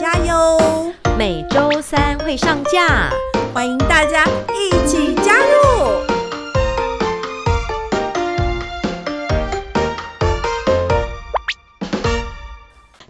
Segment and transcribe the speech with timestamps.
[0.00, 0.92] 大家哟。
[1.18, 3.10] 每周三会上架，
[3.52, 4.24] 欢迎大家
[4.54, 6.07] 一起加入。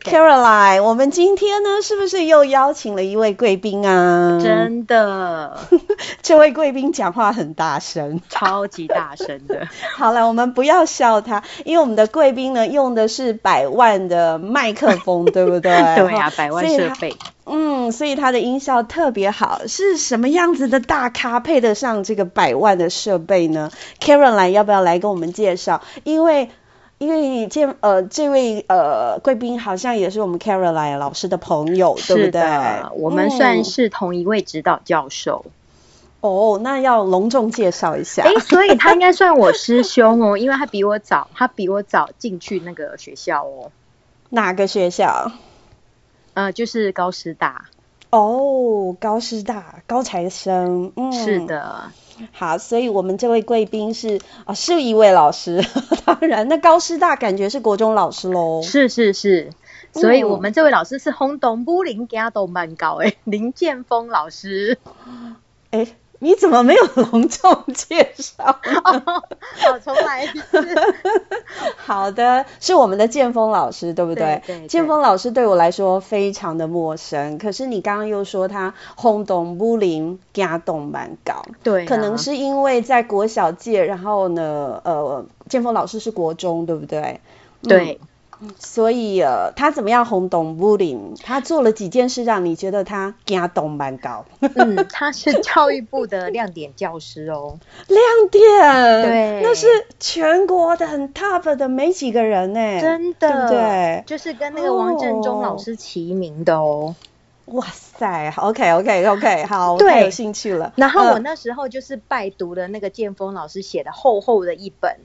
[0.08, 4.40] Caroline，我们今天呢，是不是又邀请了一位贵宾啊？
[4.42, 5.58] 真的，
[6.22, 9.68] 这位贵宾讲话很大声，超级大声的。
[9.96, 15.72] 好了，我们不要笑他，因为我们的贵宾呢，用的是百万的麦克风，对不对？
[15.96, 17.14] 对呀、啊，百万设备。
[17.50, 19.62] 嗯，所以他的音效特别好。
[19.66, 23.70] 是什么样子的大咖配得上这个百万的设备呢
[24.00, 25.80] ？Caroline，要不要来跟我们介绍？
[26.04, 26.50] 因为
[26.98, 32.42] 因为这呃这位呃贵宾好像也是我们 Caroline 老师的朋友，对不对？
[32.96, 35.44] 我们算是同一位指导教授。
[35.46, 35.52] 嗯、
[36.22, 38.24] 哦，那要隆重介绍一下。
[38.24, 43.70] 哎，所以他应该算我师兄哦，因为他比我早，他比我早进去那个学校哦。
[44.30, 45.30] 哪个学校？
[46.34, 47.66] 呃，就是高师大。
[48.10, 51.92] 哦，高师大高材生，嗯，是的。
[52.32, 55.64] 好，所以我们这位贵宾是啊、哦，是一位老师。
[56.04, 58.62] 当然，那高师大感觉是国中老师喽。
[58.62, 59.50] 是是是，
[59.92, 64.78] 所以我们这位老师是轰动武林加都蛮高诶，林建峰老师。
[65.70, 65.86] 哎。
[66.20, 68.44] 你怎么没有隆重介绍？
[68.44, 70.64] 好，重来一次。
[71.76, 74.42] 好的，是我们的建峰老师，对不对？
[74.46, 74.66] 对，对，对。
[74.68, 81.44] 建峰老师对我来说非常的陌生，可是你刚刚又说他轰动武林，加动蛮高。
[81.62, 81.86] 对、啊。
[81.88, 87.20] 可能是因为在国小界，然后呢，呃，建峰老师是国中，对不对？
[87.62, 87.98] 对。
[88.02, 88.08] 嗯
[88.58, 91.14] 所以呃，他怎么样轰动武林？
[91.22, 94.24] 他做了几件事让你觉得他惊动蛮高？
[94.40, 97.58] 嗯，他是教育部的亮点教师哦。
[97.88, 98.00] 亮
[98.30, 98.42] 点？
[99.02, 99.66] 对，那是
[99.98, 102.80] 全国的很 top 的没几个人呢。
[102.80, 104.04] 真的，对？
[104.06, 106.94] 就是跟那个王振中老师齐名的哦。
[106.94, 106.94] 哦。
[107.46, 110.72] 哇塞，OK OK OK，好， 太有兴趣了。
[110.76, 114.98] 然后我那时候就是拜读了那个建峰老师写的厚厚的一本。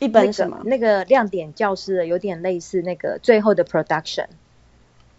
[0.00, 0.62] 一本什么？
[0.64, 4.26] 那个、那个亮点教师的有点类似那个最后的 production。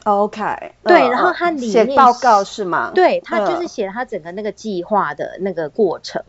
[0.04, 2.92] OK，对，然后他里面写报告是吗？
[2.96, 6.24] 对，他就是写了他整个那个计划的那个过程。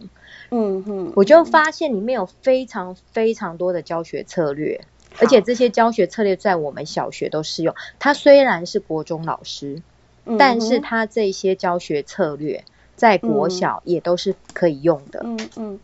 [0.51, 4.83] 嗯哼，我就发现里面有非常非常多的教学策略，
[5.19, 7.75] 而且这些教学策略在我们小学都适用。
[7.99, 9.81] 他虽然是国中老师，
[10.27, 12.65] 嗯、但是他这些教学策略
[12.95, 15.21] 在国小也都是可以用的。
[15.25, 15.51] 嗯嗯。
[15.57, 15.81] 嗯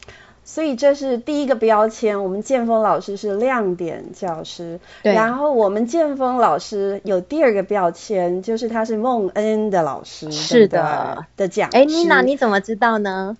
[0.48, 4.80] 所以这是第一个标签，我们建峰老师是亮点教师。
[5.02, 5.12] 对。
[5.12, 10.32] 然后我们建峰老师有第二个标签，就是他是孟恩的老师。
[10.32, 11.26] 是的。
[11.36, 11.76] 的讲师。
[11.76, 13.36] 哎，妮娜，你怎么知道呢？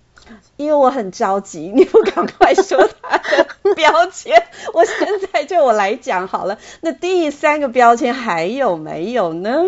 [0.55, 4.43] 因为我很着急，你不赶快说他的标签，
[4.75, 4.95] 我现
[5.33, 6.59] 在就我来讲好了。
[6.81, 9.63] 那第三个标签还有没有呢？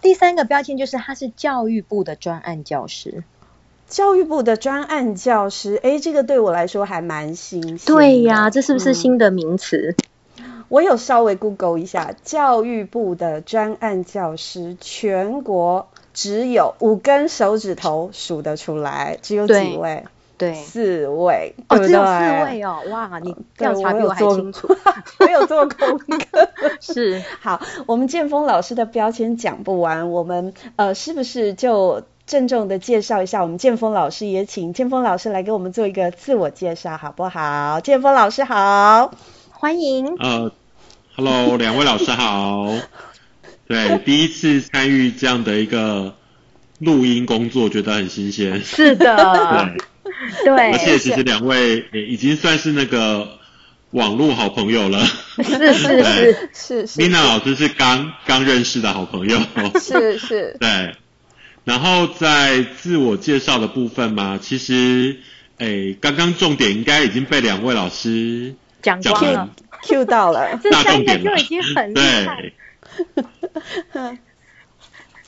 [0.00, 3.24] 第三个标签就是他是教育部的专案教师。
[3.92, 7.94] 教育部的专案教师，哎，这个对我来说还蛮新鲜。
[7.94, 9.94] 对呀，这是不是新的名词？
[10.38, 20.04] 嗯，我有稍微 Google 一下，教育部的专案教师，全国只有五根手指头数得出来，只有几位？
[20.38, 21.54] 对，四位。
[21.68, 22.10] 哦，只有四
[22.44, 24.74] 位哦，哇，你调查比我还 清楚。
[25.20, 26.48] 我有做功课。
[26.80, 32.02] 是，好，我们建峰老师的标签讲不完，我们呃，是不是就？
[32.32, 37.78] 郑重的介绍一下，我们建峰老师也请建峰老师来给我们做一个自我介绍，好不好？
[37.80, 39.14] 建峰老师好，
[39.50, 40.06] 欢迎。
[40.18, 40.50] 呃
[41.14, 42.72] ，Hello，两位老师好。
[43.68, 46.14] 对，第一次参与这样的一个
[46.78, 48.64] 录音工作，觉得很新鲜。
[48.64, 49.70] 是的，
[50.42, 50.72] 对，对。
[50.72, 53.28] 而且其实两位也已经算是那个
[53.90, 55.04] 网络好朋友了。
[55.36, 57.00] 是是 是是是，是。
[57.02, 59.38] Nina 老师是刚刚认识的好朋友。
[59.78, 60.56] 是是。
[60.60, 60.96] 对。
[61.64, 65.18] 然后在自我介绍的部分嘛，其实，
[65.58, 69.48] 诶，刚刚重点应该已经被两位老师讲光了
[69.82, 72.52] ，Q 到了， 大重点就已经很厉害。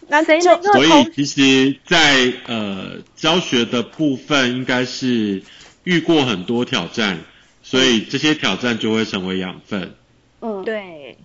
[0.09, 0.73] 那谁能够？
[0.73, 5.43] 所以其实在，在呃教学的部分，应该是
[5.85, 7.21] 遇过很多挑战，
[7.63, 9.95] 所以这些挑战就会成为养分。
[10.41, 11.17] 嗯，对。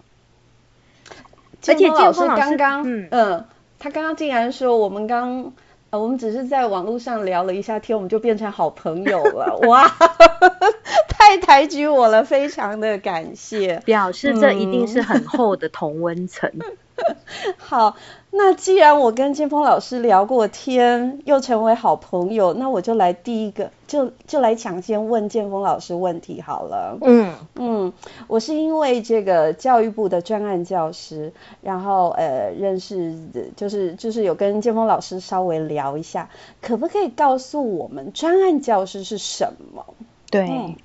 [1.67, 3.07] 而且建峰老师刚刚，嗯。
[3.09, 3.45] 嗯
[3.79, 5.53] 他刚刚竟然说，我们刚
[5.89, 9.87] 呃，我们只是在网络上聊了一下天，我们就变成好朋友了，哇，
[11.09, 16.51] 太抬举我了，非常的感谢，表示这一定是很厚的同温层。
[16.59, 16.75] 嗯
[17.57, 17.95] 好，
[18.31, 26.97] 那既然我跟建峰老师聊过天，又成为好朋友，那我就来第一个，就就来抢先问建峰老师问题好了。
[27.01, 27.93] 嗯嗯，
[28.27, 33.15] 我是因为这个教育部的专案教师，然后呃认识，
[33.55, 36.29] 就是就是有跟建峰老师稍微聊一下，
[36.61, 39.85] 可不可以告诉我们专案教师是什么？
[40.29, 40.75] 对、嗯、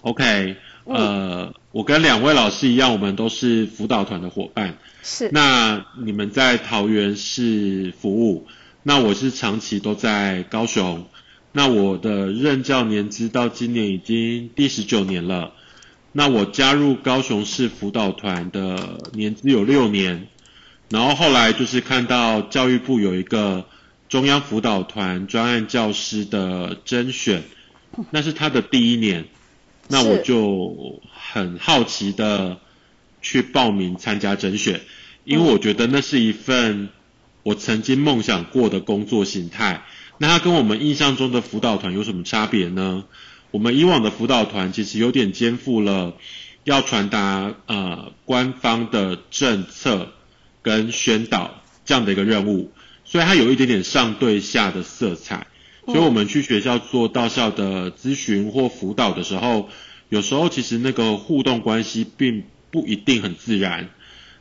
[0.00, 0.56] ，OK，
[0.86, 4.78] 呃，我跟两位老师一样，我们都是辅导团的伙伴。
[5.02, 8.46] 是，那你们在桃园市服务，
[8.84, 11.04] 那我是长期都在高雄，
[11.50, 15.52] 那我的任教年资到今年已经第十九年了，
[16.12, 20.28] 那我加入高雄市辅导团的年资有六年，
[20.90, 23.66] 然后后来就是看到教育部有一个
[24.08, 27.42] 中央辅导团专案教师的甄选，
[28.12, 29.24] 那是他的第一年，
[29.88, 31.02] 那我就
[31.34, 32.58] 很好奇的。
[33.26, 34.82] 去报名参加甄选，
[35.24, 36.90] 因为我觉得那是一份
[37.42, 39.82] 我曾经梦想过的工作形态。
[40.18, 43.04] 那它跟我们印象中的辅导团有什么差别呢？
[43.50, 46.18] 我们以往的辅导团其实有点肩负了
[46.64, 50.12] 要传达呃官方的政策
[50.60, 52.72] 跟宣导这样的一个任务，
[53.06, 55.46] 所以它有一点点上对下的色彩。
[55.86, 59.70] 所以我们去学校做到校的咨询或辅导的时候，
[60.14, 63.88] 有时候其实那个互动关系并不一定很自然。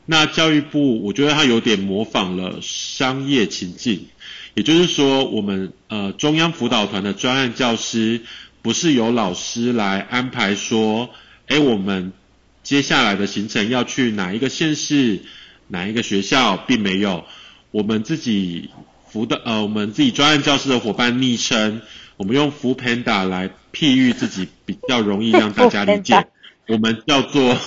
[0.05, 4.05] 那教育部，我觉得他有点模仿了商业情境，
[4.53, 8.21] 也就是说，我们呃中央辅导团的专案教师，
[8.61, 11.09] 不是由老师来安排说，
[11.47, 12.13] 哎，我们
[12.61, 15.21] 接下来的行程要去哪一个县市、
[15.69, 17.23] 哪一个学校，并没有。
[17.71, 18.69] 我们自己
[19.09, 21.81] 辅导呃，我们自己专案教师的伙伴昵称，
[22.17, 26.27] 我们用 f o o Panda 来譬喻自己，比较容易让大家理解。
[26.69, 27.57] 我们叫做。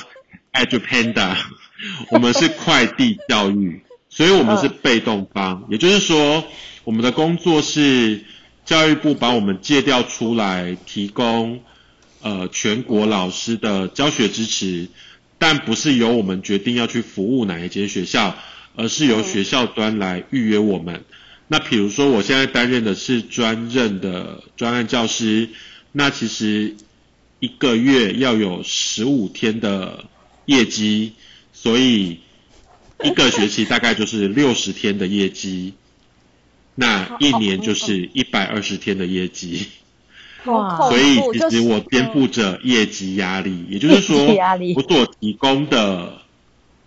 [0.57, 1.37] Edupanda，
[2.11, 6.43] 我们是快递教育，所以我们是被动方，也就是说，
[6.85, 8.23] 我们的工作是
[8.65, 11.61] 教育部把我们借调出来，提供
[12.23, 14.89] 呃全国老师的教学支持，
[15.37, 18.35] 但不是由我们决定要去服务哪一间学校，
[18.77, 21.05] 而是由学校端来预约我们。
[21.49, 25.51] 那比如说，我现在担任的是专任的专案教师，
[25.97, 26.77] 那其实
[27.41, 30.05] 一个月要有十五天的。
[30.49, 31.15] 业绩，
[31.53, 32.21] 所以
[33.03, 35.75] 一个学期大概就是六十天的业绩，
[36.77, 39.67] 那一年就是一百二十天的业绩。
[40.45, 40.89] 哇！
[40.89, 44.25] 所以其实我肩负着业绩压力，也就是说，
[44.77, 46.23] 我所提供的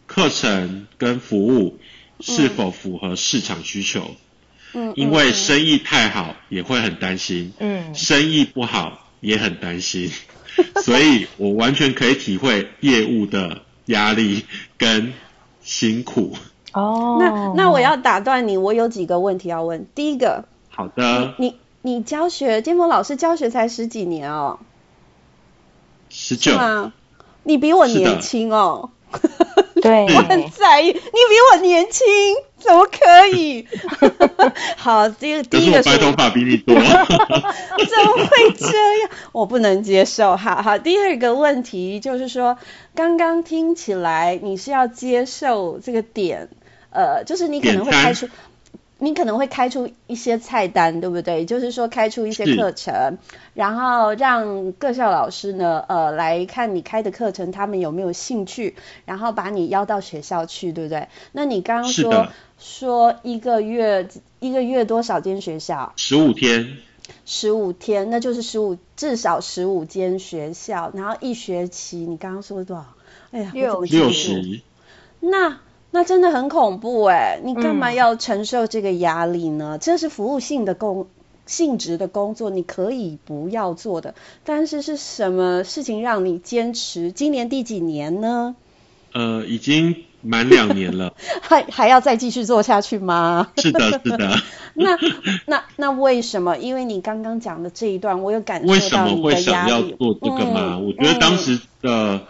[0.07, 1.79] 课程跟服务
[2.21, 4.15] 是否符合市场需求？
[4.15, 4.15] 嗯，
[4.95, 10.11] 因为生意太好也会很担心，嗯，生意不好也很担心。
[10.83, 14.45] 所以我完全可以体会业务的压力
[14.77, 15.13] 跟
[15.61, 16.35] 辛苦。
[16.73, 19.87] 哦，那那我要打断你，我有几个问题要问。
[19.95, 24.59] 第一个，好的，你你，你教学，建峰老师教学才十几年哦，
[26.09, 26.93] 十九吗？
[27.43, 28.91] 你比我年轻哦。
[29.81, 32.05] 对， 我很在意，你比我年轻，
[32.59, 33.67] 怎么可以？
[34.77, 38.67] 好，第第一个是，我白头发比你多， 怎么会这
[39.01, 39.09] 样？
[39.31, 40.35] 我不能接受。
[40.37, 42.57] 好好，第二个问题就是说，
[42.95, 46.49] 刚刚听起来你是要接受这个点，
[46.91, 48.27] 呃，就是你可能会开出。
[49.01, 51.45] 你可能会开出一些菜单，对不对？
[51.45, 53.17] 就是说开出一些课程，
[53.53, 58.75] 然后让各校老师呢，呃，来看你开的课程，他们有没有兴趣，
[59.05, 61.07] 然后把你邀到学校去，对不对？
[61.31, 62.27] 那你刚刚说
[62.59, 64.07] 说一个月
[64.39, 65.93] 一个月多少间学校？
[65.95, 66.77] 十五天。
[67.25, 72.85] 十五天，那就是十五至少十五间学校，然后一学期你刚刚说多少？
[73.31, 74.61] 哎呀，六六十。
[75.19, 75.59] 那。
[75.91, 77.39] 那真的很恐怖哎！
[77.43, 79.77] 你干嘛要承受这个压力呢？
[79.77, 81.07] 嗯、这是服务性的工
[81.47, 84.13] 性质的工作，你可以不要做的。
[84.43, 87.11] 但是是什么事情让你坚持？
[87.11, 88.55] 今年第几年呢？
[89.13, 91.13] 呃，已经满两年了。
[91.41, 93.49] 还还要再继续做下去吗？
[93.61, 94.41] 是的，是的。
[94.75, 94.97] 那
[95.45, 96.57] 那那为什么？
[96.57, 99.13] 因为你刚刚讲的这一段，我有感受到你的压力。
[99.15, 100.75] 为什么会想要做这个嘛？
[100.75, 102.15] 嗯、我觉得当时的。
[102.15, 102.21] 嗯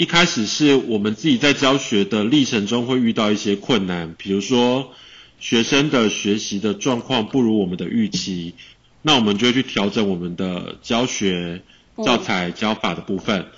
[0.00, 4.92] 一开始是我们自己在教学的历程中会遇到一些困难，比如说
[5.38, 8.54] 学生的学习的状况不如我们的预期，
[9.02, 11.60] 那我们就会去调整我们的教学
[12.02, 13.48] 教材教法的部分。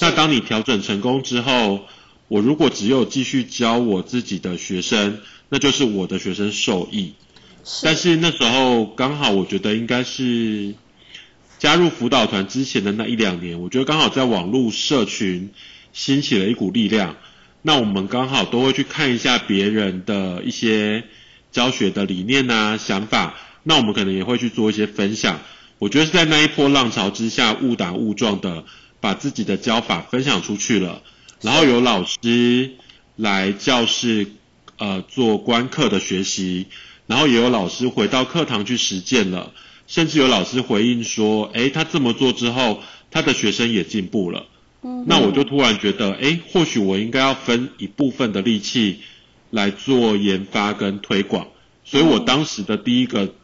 [0.00, 1.80] 那当你调整成功之后，
[2.30, 5.18] 我如果只有继续教我自己的学生，
[5.48, 7.14] 那就是我的学生受益。
[7.82, 10.74] 但是那时候刚好我觉得应该是
[11.58, 15.50] 加入辅导团之前的那一两年，我觉得刚好在网络社群
[15.92, 17.16] 兴起了一股力量，
[17.62, 21.02] 那我们刚好都会去看一下别人的一些
[21.50, 23.34] 教学的理念啊、想法，
[23.64, 25.40] 那我们可能也会去做一些分享。
[25.80, 28.64] 我觉得是在那一波浪潮之下，误打误撞的
[29.00, 31.02] 把自己的教法分享出去了，
[31.40, 32.72] 然后有老师
[33.16, 34.32] 来教室
[34.78, 36.66] 呃做观课的学习。
[37.06, 39.52] 然后也有老师回到课堂去实践了，
[39.88, 44.46] 甚至有老师回应说：“哎，他这么做之后，他的学生也进步了。”
[44.84, 49.00] 嗯，那我就突然觉得，哎，或许我应该要分一部分的力气
[49.50, 51.48] 来做研发跟推广。
[51.84, 53.34] 所以我当时的第一个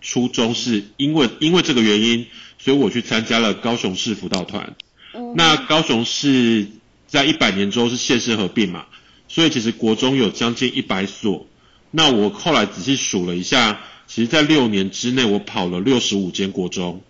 [0.00, 2.26] 初衷是因为因为这个原因，
[2.58, 4.74] 所以我去参加了高雄市辅导团。
[5.14, 6.66] 嗯，那高雄市
[7.12, 8.86] 在一百年之后是县市合并嘛，
[9.28, 11.46] 所以其实国中有将近一百所。
[11.90, 17.02] 那我后来仔细数了一下，其实，在六年之内，我跑了六十五间国中，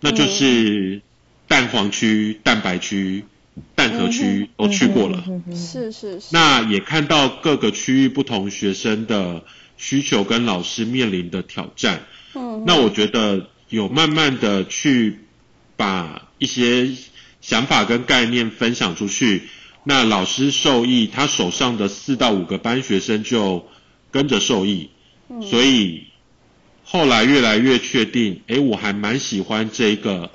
[0.00, 1.00] 那就是
[1.48, 3.24] 蛋黄区、蛋白区、
[3.74, 5.24] 蛋壳区都去过了。
[5.54, 6.26] 是是是。
[6.32, 9.42] 那也看到各个区域不同学生的
[9.78, 12.02] 需求跟老师面临的挑战。
[12.34, 12.62] 嗯。
[12.66, 15.20] 那我觉得有慢慢的去
[15.78, 16.90] 把一些
[17.44, 19.42] 想法跟概念分享出去，
[19.84, 23.68] 那老师受益，他手上的四到五个班学生就。
[24.14, 24.90] 跟着受益，
[25.42, 26.04] 所以
[26.84, 30.30] 后来越来越确定，诶，我还蛮喜欢这个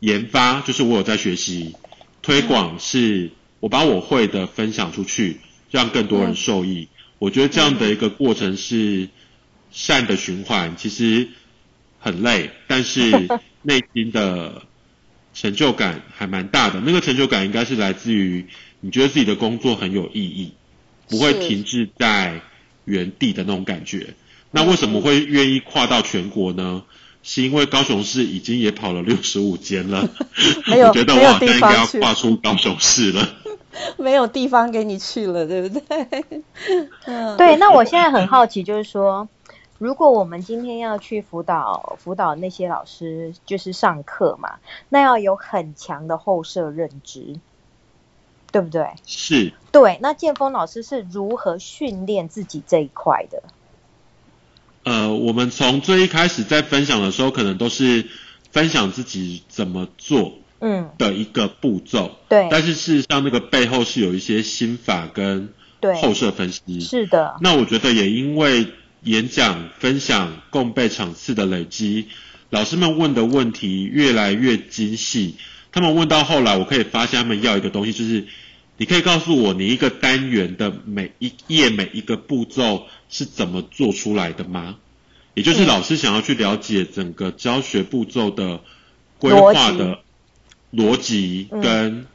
[0.00, 1.76] 研发，就是我有在学习，
[2.22, 5.36] 推广是我把我会的分享出去，
[5.70, 6.88] 让更多人受益。
[7.20, 9.08] 我觉得这样的一个过程是
[9.70, 11.28] 善的循环，其实
[12.00, 13.28] 很累，但是
[13.62, 14.62] 内心的
[15.34, 16.80] 成就感还蛮大的。
[16.80, 18.46] 那个成就感应该是来自于
[18.80, 20.52] 你觉得自己的工作很有意义，
[21.08, 22.40] 不会停滞在。
[22.86, 24.08] 原地的那种感觉，
[24.50, 26.82] 那为什么会愿意跨到全国呢？
[27.22, 30.06] 是因为高雄市已经也跑了六十五间了，
[30.68, 33.36] 我觉得我好像应该要跨出高雄市了。
[33.96, 36.06] 没有地方给你去了，对不对？
[37.06, 37.56] 嗯，对。
[37.56, 39.26] 那我现在很好奇，就是说，
[39.84, 44.54] 如果我们今天要去辅导辅导那些老师，就是上课嘛，
[44.88, 47.38] 那要有很强的后设认知。
[48.50, 48.86] 对不对？
[49.04, 49.52] 是。
[49.72, 53.42] 对，那建峰老师是如何训练自己这一块的？
[54.84, 58.06] 呃，我们从最一开始在分享的时候，可能都是
[58.52, 62.12] 分享自己怎么做，嗯，的一个步骤。
[62.28, 62.46] 对。
[62.48, 65.52] 但是事实上，那个背后是有一些心法跟
[66.00, 66.78] 后设分析。
[66.78, 67.34] 是的。
[67.40, 68.68] 那我觉得也因为
[69.04, 72.08] 演讲分享共备场次的累积，
[72.50, 75.36] 老师们问的问题越来越精细。
[75.70, 78.26] 他们问到后来，我可以发现他们要一个东西，就是。
[78.76, 84.78] 你可以告诉我，你一个单元的每一页每一个步骤是怎么做出来的吗？
[85.34, 88.62] 也就是老师想要去了解整个教学步骤的
[89.18, 90.00] 规划的
[90.72, 92.08] 逻辑跟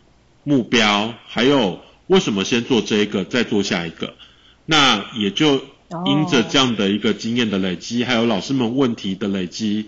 [0.43, 4.15] 目标，还有为什么先做这一个，再做下一个。
[4.65, 5.63] 那也就
[6.05, 9.85] 因着这样的一个经验的累积，还有老师们问题的累积，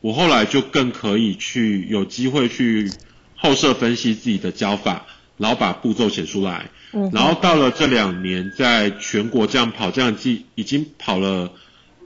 [0.00, 2.90] 我后来就更可以去有机会去
[3.36, 5.06] 后设分析自己的教法。
[5.36, 11.50] 然后把步骤写出来，嗯，然后到了这两年，在全国这样跑，这样记已经跑了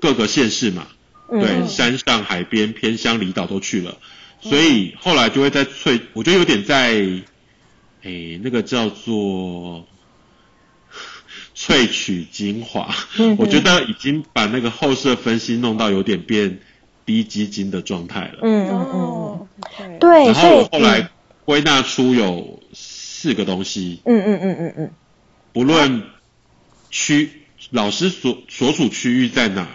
[0.01, 0.87] 各个县市嘛，
[1.31, 3.99] 嗯，对，山上海边、偏乡、离岛都去了，
[4.41, 6.95] 所以后来就会在翠，我觉得有点在，
[8.03, 9.87] 诶，那个叫做
[11.69, 16.59] 萃取精华，嗯，我觉得已经把那个后设分析弄到有点变
[17.07, 19.49] 低基金的状态了，嗯嗯
[19.81, 21.11] 嗯，对，然后后来
[21.45, 22.59] 归纳出有。
[23.21, 24.91] 四个东西，嗯嗯嗯嗯嗯，
[25.53, 26.05] 不论
[26.89, 27.29] 区
[27.71, 29.67] 老师所所处区域在哪，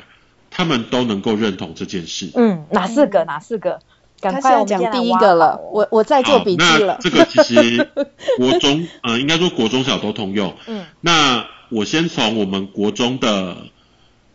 [0.50, 2.32] 他们都能够认同这件事。
[2.36, 3.26] 嗯，哪四个？
[3.26, 3.82] 哪四个？
[4.22, 6.98] 赶快我讲第一个了，我我在做笔记了。
[7.04, 7.90] 那这个其实
[8.38, 10.56] 国中， 呃，应该说国中小都通用。
[10.68, 13.58] 嗯，那我先从我们国中的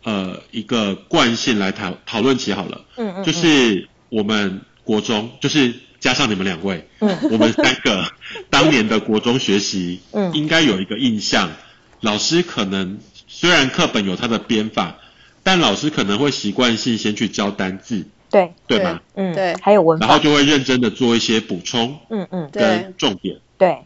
[0.03, 2.81] 呃一个惯性来讨讨论起好了。
[2.97, 5.73] 嗯嗯，就是我们国中就是。
[6.01, 8.05] 加上你们两位，嗯，我们三个
[8.49, 11.51] 当年的国中学习，嗯，应该有一个印象，
[11.99, 14.95] 老师可能虽然课本有他的编法，
[15.43, 19.01] 但老师可能会习惯性先去教单字，对，对吗？
[19.15, 23.79] 嗯，对，还有文法，然后就会认真的做一些补充，嗯嗯，跟重点，对，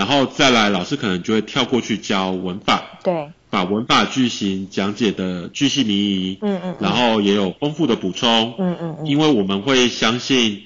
[0.00, 10.62] 然后再来，老师可能就会跳过去教文法，对，把文法句型讲解的句细靡遗，嗯嗯，然后也有丰富的补充，嗯嗯嗯，因为我们会相信。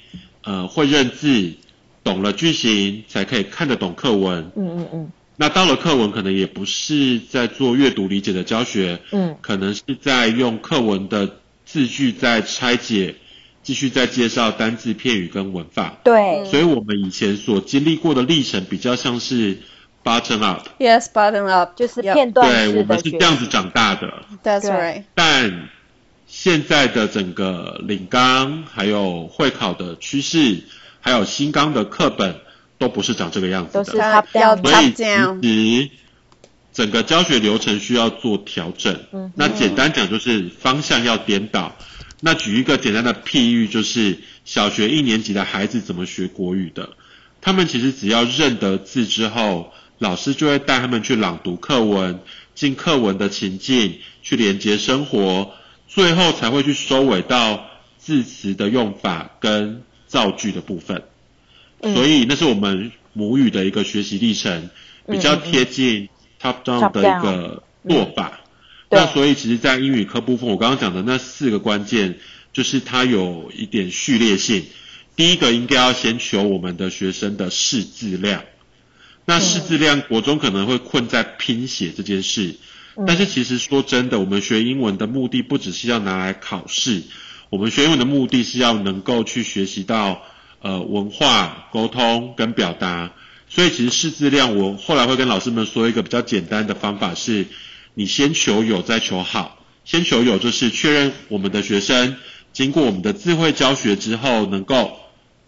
[0.47, 1.55] 呃，会认字，
[2.03, 4.53] 懂了句型，才可以看得懂课文。
[4.55, 5.13] 嗯嗯嗯。
[5.37, 13.15] 那到了课文，可能也不是在做阅读理解的教学，嗯，可能是在用课文的字句在拆解，
[13.65, 15.97] 继续在介绍单字片语跟文法。
[16.05, 19.59] 对，所以我们以前所经历过的历程比较像是
[20.05, 20.69] bottom up。
[20.79, 22.73] Yes，bottom up 就是片段式的。
[22.73, 24.23] 对，我们是这样子长大的。
[24.45, 25.03] That's right。
[25.17, 25.69] 但
[26.29, 30.63] 现在的整个领纲，还有会考的趋势，
[31.01, 32.37] 还有新纲的课本。
[32.77, 35.91] 都不是长这个样子的，都是 top down，所以其实
[36.73, 38.99] 整个教学流程需要做调整。
[39.13, 41.73] 嗯，那简单讲就是方向要颠倒。
[42.25, 46.89] 那举一个简单的譬喻，就是小学一年级的孩子怎么学国语的？
[47.43, 52.21] 他们其实只要认得字之后，老师就会带他们去朗读课文，
[52.55, 55.53] 进课文的情境，去连接生活，
[55.87, 57.67] 最后才会去收尾到
[57.99, 61.03] 字词的用法跟造句的部分。
[61.83, 64.71] 所以那是我们母语的一个学习历程，
[65.07, 66.09] 比较贴近
[66.41, 68.41] top down 的一个做法。
[68.95, 72.19] 那所以其实，在英语课部分，我刚刚讲的那四个关键，
[72.53, 74.65] 就是它有一点序列性。
[75.17, 78.45] 第一个应该要先求我们的学生的识字量。
[79.27, 82.55] 那识字量，国中可能会困在拼写这件事，
[83.07, 87.03] 但是其实说真的，我们学英文的目的不只是要拿来考试，
[87.51, 90.23] 我们学英文的目的是要能够去学习到。
[90.61, 93.13] 呃，文化沟通跟表达，
[93.51, 97.45] 所以其实识字量，我后来会跟老师们说一个比较简单的方法是，
[97.95, 99.59] 你先求有再求好。
[99.85, 102.17] 先求有就是确认我们的学生
[102.53, 104.99] 经过我们的智慧教学之后，能够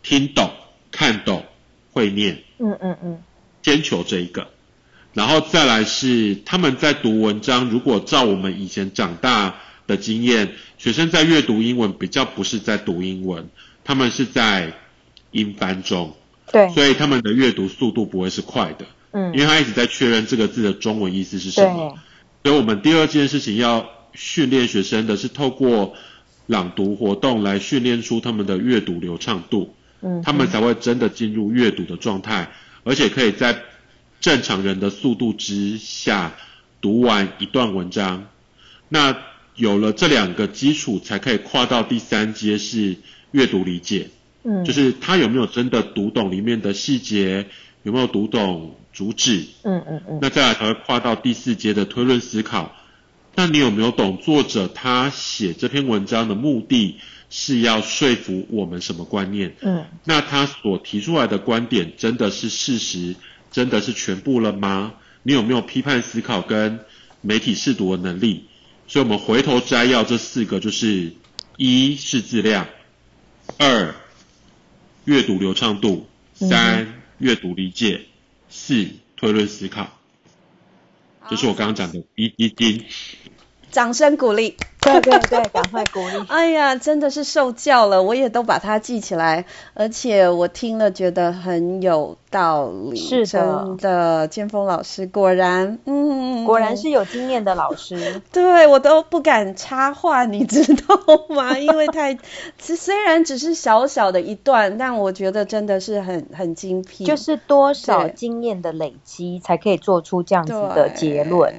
[0.03, 0.51] 听懂、
[0.91, 1.45] 看懂、
[1.93, 2.43] 会念。
[2.59, 3.23] 嗯嗯嗯。
[3.63, 4.49] 先求这一个，
[5.13, 13.49] 然后再来是他们在读文章，如果照我们以前长大的经验，学生在阅读英文比较不是在读英文，
[13.85, 14.73] 他们是在。
[15.33, 16.17] 英翻中，
[16.51, 21.99] 对，所以他们的阅读速度不会是快的，嗯，因为他一直在确认这个字的中文意思是什么。
[22.47, 25.97] 所以我们第二件事情要训练学生的是透过
[26.47, 32.53] 朗读活动来训练出他们的阅读流畅度，嗯，他们才会真的进入阅读的状态，
[32.85, 33.63] 而且可以在
[34.21, 36.37] 正常人的速度之下
[36.81, 38.29] 读完一段文章。
[38.89, 39.19] 那
[39.57, 42.95] 有了这两个基础，才可以跨到第三阶是
[43.33, 44.11] 阅读理解。
[44.45, 47.49] 嗯，就是他有没有真的读懂里面的细节，
[47.87, 49.47] 有没有读懂主旨？
[49.63, 50.19] 嗯嗯嗯。
[50.21, 52.75] 那再来才会跨到第四阶的推论思考。
[53.37, 56.97] 那你有没有懂作者他写这篇文章的目的
[57.31, 59.55] 是要说服我们什么观念？
[59.61, 59.85] 嗯。
[60.03, 63.15] 那他所提出来的观点真的是事实，
[63.53, 64.95] 真的是全部了吗？
[65.23, 66.81] 你有没有批判思考跟
[67.21, 68.47] 媒体试读的能力？
[68.89, 71.13] 所以我们回头摘要这四个就是：
[71.57, 72.67] 一是质量，
[73.59, 73.95] 二。
[75.05, 78.03] 阅读流畅度，三阅读理解，
[78.49, 79.89] 四推论思考，
[81.31, 82.85] 就是我刚刚讲的一一一。
[83.71, 84.57] 掌声鼓励。
[84.81, 86.15] 对对对，赶快鼓励！
[86.29, 92.97] 哎呀，真的是受教了，我也都把它记起来，而且我听了觉得很有道理。
[92.97, 98.21] 是的，真的，建峰老师果然，嗯，果然是有经验的老师。
[98.31, 100.85] 对，我都不敢插话，你知道
[101.35, 101.57] 吗？
[101.59, 102.19] 因为太，
[102.59, 107.05] 虽然只是小小的一段，但我觉得真的是很很精辟。
[107.05, 111.55] 就是多少经验的累积，才可以做出这样子的结论。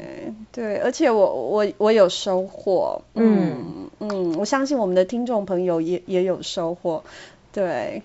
[0.51, 3.01] 对，对，而且我我我有收获。
[3.15, 7.03] 嗯嗯，我相信我们的听众朋友也也有收获。
[7.51, 8.03] 对，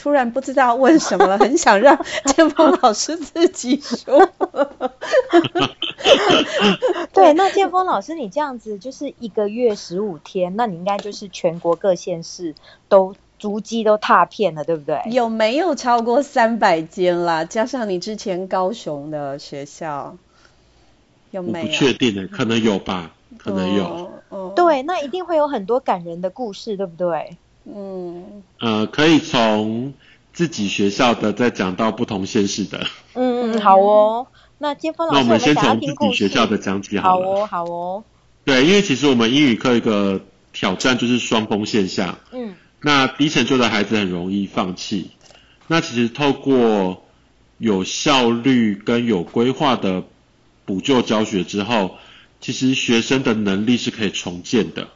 [0.00, 2.02] 突然不知道问什么了，很想让
[2.34, 4.18] 建峰老师自己说。
[7.12, 12.54] 对，那建峰老师，你这样子就是一个月十五天，那你应该就是全国各县市
[12.88, 15.02] 都足迹都踏遍了，对不对？
[15.10, 17.44] 有没有超过三百间啦？
[17.44, 20.16] 加上你之前高雄的学校，
[21.30, 21.66] 有没有？
[21.66, 23.10] 不确定的，可能有吧。
[23.38, 27.36] 可能有，哦哦，对，那一定会有很多感人的故事，对不对？
[27.74, 29.92] 嗯，呃，可以从
[30.32, 32.86] 自己学校的再讲到不同县市的。
[33.14, 34.26] 嗯嗯，好哦。
[34.58, 37.26] 那建峰老师，那我们先从自己学校的讲起好了。
[37.26, 38.04] 好哦，好哦。
[38.44, 40.20] 对，因为其实我们英语课一个
[40.52, 42.18] 挑战就是双峰现象。
[42.32, 42.54] 嗯。
[42.80, 45.10] 那低成就的孩子很容易放弃。
[45.66, 47.02] 那其实透过
[47.58, 50.04] 有效率跟有规划的
[50.64, 51.92] 补救教学之后。
[52.42, 54.88] 其实学生的能力是可以重建的。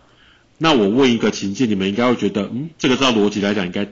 [0.64, 3.86] 那我问一个情境，你们应该会觉得，嗯，这个照逻辑来讲应该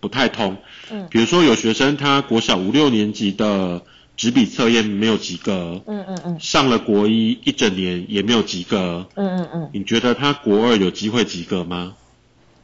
[0.00, 0.56] 不太通。
[0.90, 1.06] 嗯。
[1.10, 3.82] 比如说有学生他国小五六年级的
[4.16, 5.82] 纸笔测验没有及格。
[5.84, 6.40] 嗯嗯嗯。
[6.40, 9.06] 上了国一一整年也没有及格。
[9.16, 9.70] 嗯嗯嗯。
[9.74, 11.94] 你觉得他国二有机会及格吗？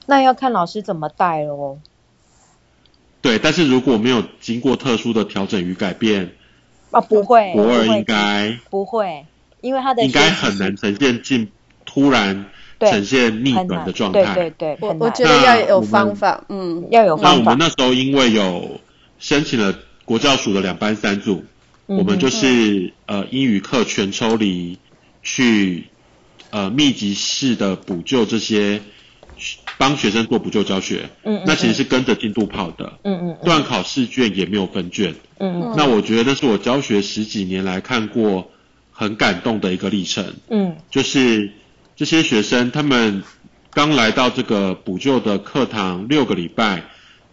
[0.07, 1.79] 那要看老师怎么带了哦。
[3.21, 6.33] 对，但是如果没有经过特殊的调整与改变，
[6.91, 9.27] 啊，不会，国二应该不会，
[9.61, 11.49] 因为他的应该很难呈现进
[11.85, 12.47] 突然
[12.81, 14.35] 呈现逆转的状态。
[14.35, 17.31] 对对对，我我觉得要有方法，嗯，要有方法。
[17.33, 18.81] 那我们那时候因为有
[19.19, 21.45] 申请了国教署的两班三组，
[21.89, 24.79] 嗯、我们就是呃英语课全抽离
[25.23, 25.85] 去
[26.51, 28.81] 呃密集式的补救这些。
[29.79, 38.51] 帮学生做补救教学，嗯，嗯，那其实是跟着进度跑的，嗯嗯，段考试卷也没有分卷，嗯嗯，那我觉得那是我教学十几年来看过
[38.93, 41.51] 很感动的一个历程，嗯，就是
[42.01, 43.23] 这些学生他们
[43.71, 46.85] 刚来到这个补救的课堂六个礼拜，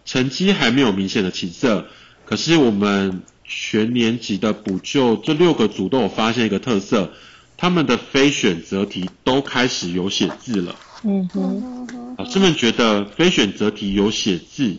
[0.03, 1.85] 成绩还没有明显的起色，
[2.25, 7.13] 可是我们全年级的补救这六个组都有发现一个特色，
[7.55, 10.75] 他们的非选择题都开始有写字了。
[11.05, 14.75] 嗯哼，老师们觉得非选择题有写字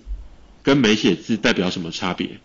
[0.63, 2.39] 跟没写字代表什么差别？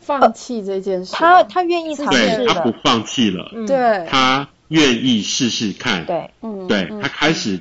[0.00, 7.60] 放弃这件事，他他愿意尝试，对，他不放弃了，对，他愿意试试看，对，嗯，对，他开始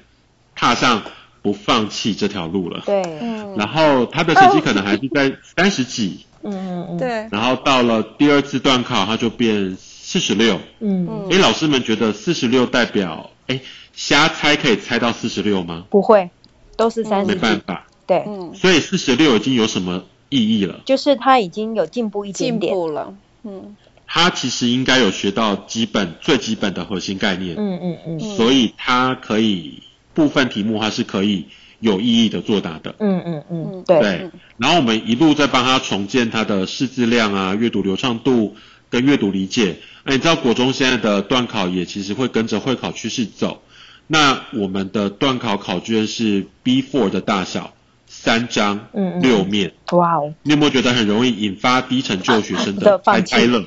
[0.56, 1.04] 踏上
[1.42, 13.60] 不放弃这条路了，对，嗯然后他的成绩可能还是在三十几，嗯嗯嗯，对，然后到了第二次段考，他就变四十六，嗯，哎，老师们觉得四十六代表，哎。
[14.00, 15.86] 瞎猜可以猜到四十六吗？
[15.90, 16.30] 不会，
[16.76, 17.34] 都是三十。
[17.34, 17.88] 没办法。
[18.06, 20.82] 对，嗯所以四十六已经有什么意义了？
[20.86, 22.74] 就是他已经有进步一点点。
[22.74, 23.16] 进步了。
[23.42, 23.76] 嗯。
[24.08, 27.56] 他其实应该有学到基本最基本的核心概念。
[27.58, 28.20] 嗯嗯嗯。
[28.38, 31.46] 所以他可以部分题目他是可以
[31.80, 32.96] 有意义的作答的。
[33.00, 33.84] 嗯嗯嗯。
[33.86, 34.00] 对。
[34.00, 34.32] 对。
[34.58, 38.56] 然后我们一路在帮他重建他的识字量啊、阅读流畅度
[38.90, 39.78] 跟阅读理解。
[40.04, 43.62] 那你知道国中现在的段考也其实会跟着会考趋势走。
[44.08, 47.74] 那我们的段考考卷是 B four 的大小，
[48.20, 50.34] 三张，嗯，六面，哇哦！
[50.42, 53.64] 你有没有觉得很容易引发低成就学生的猜猜乐？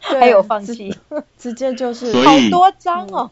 [0.00, 0.94] 还有放弃，
[1.38, 3.30] 直接就是所以好多张哦。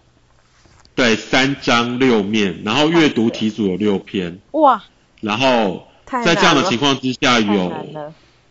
[0.95, 4.83] 对，三张六面，然后阅读题组有六篇，哇！
[5.21, 7.71] 然后在这样的情况之下有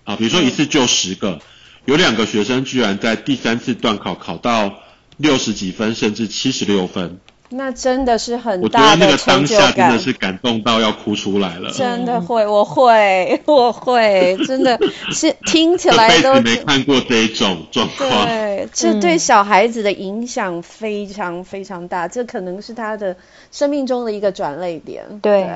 [0.04, 1.40] 啊，比如说一次就十个，
[1.86, 4.72] 有两个学生居然在第三次段考考到
[5.18, 7.20] 六十几分，甚至七十六分。
[7.50, 11.72] 那真的是很大的成就感，我觉得那个当下真的是感动到要哭出来了。
[11.72, 14.78] 真的会，我会，我会， 真的
[15.12, 18.10] 是听起来都没看过这种状况。
[18.26, 23.16] 对，这对小孩子的影响非常非常大，这可能是他的
[23.52, 25.20] 生命中的一个转泪点。
[25.22, 25.48] 对，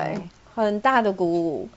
[0.54, 1.68] 很大的鼓舞。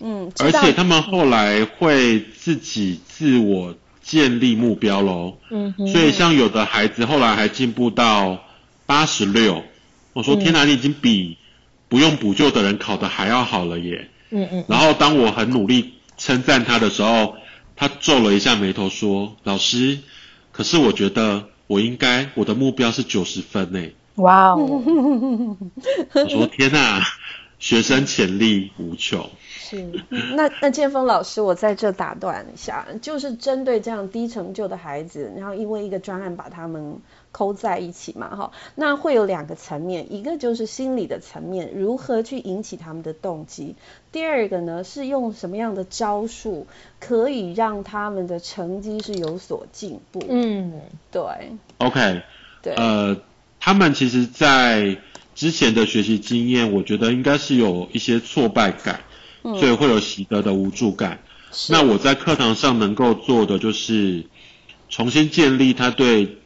[0.00, 5.34] 嗯，而且他们后来会自己自我建立目标喽。
[5.50, 5.86] 嗯哼。
[5.86, 8.38] 所以像有的孩子后来还进步到。
[8.86, 9.62] 八十六，
[10.12, 11.38] 我说天哪，你已经比
[11.88, 14.08] 不用补救的人考的还要好了耶。
[14.30, 14.64] 嗯嗯。
[14.68, 17.36] 然后当我很努力称赞他的时候，
[17.76, 19.98] 他皱了一下眉头说：“老师，
[20.52, 23.82] 可是我觉得我应该我的目标是九十分呢。”
[24.16, 25.56] 哇哦！
[26.12, 27.02] 我说天哪，
[27.58, 29.30] 学生潜力无穷。
[29.76, 30.04] 是，
[30.36, 37.00] 那那建峰老师，我在这打断一下，就是针对这样低成就的孩子，然后因为一个专案把他们。
[37.32, 43.74] 扣在一起嘛，哈，那会有两个层面，一个就是心理的层面，如何去引起他们的动机；
[44.12, 46.66] 第二个呢，是用什么样的招数
[47.00, 50.22] 可以让他们的成绩是有所进步。
[50.28, 51.22] 嗯，对。
[51.78, 52.20] OK，
[52.60, 53.16] 对，呃，
[53.58, 54.98] 他们其实，在
[55.34, 59.00] 之前的学习经验，我觉得应该是有一些挫败感，
[59.42, 61.20] 嗯，所以会有习得的无助感。
[61.68, 64.26] 那我在课堂上能够做的，就是
[64.88, 66.38] 重新建立他对。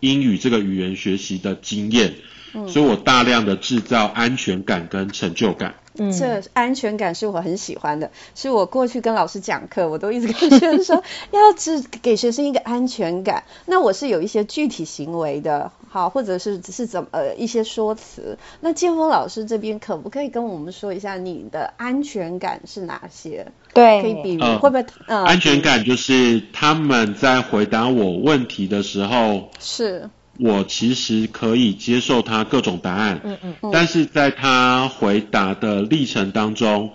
[0.00, 2.16] 英语这个语言学习的经验，
[2.52, 5.76] 嗯，所以我大量的制造安全感跟成就感。
[5.96, 13.44] 嗯，这安全感是我很喜欢的，是我过去跟老师讲课，我都一直跟学生说， 要只给学生一个安全感。
[13.66, 18.38] 那我是有一些具体行为的，好，或者是只是怎么呃一些说辞。
[18.60, 23.46] 那建峰老师这边可不可以跟我们说一下你的安全感是哪些？
[23.72, 24.86] 对，可以比如、呃、会不会？
[25.06, 30.10] 呃，安全感就是他们在回答我问题的时候是。
[30.38, 33.54] 我其实可以接受他各种答案，嗯嗯。
[33.62, 36.90] 嗯，但是在他回答的历程当中，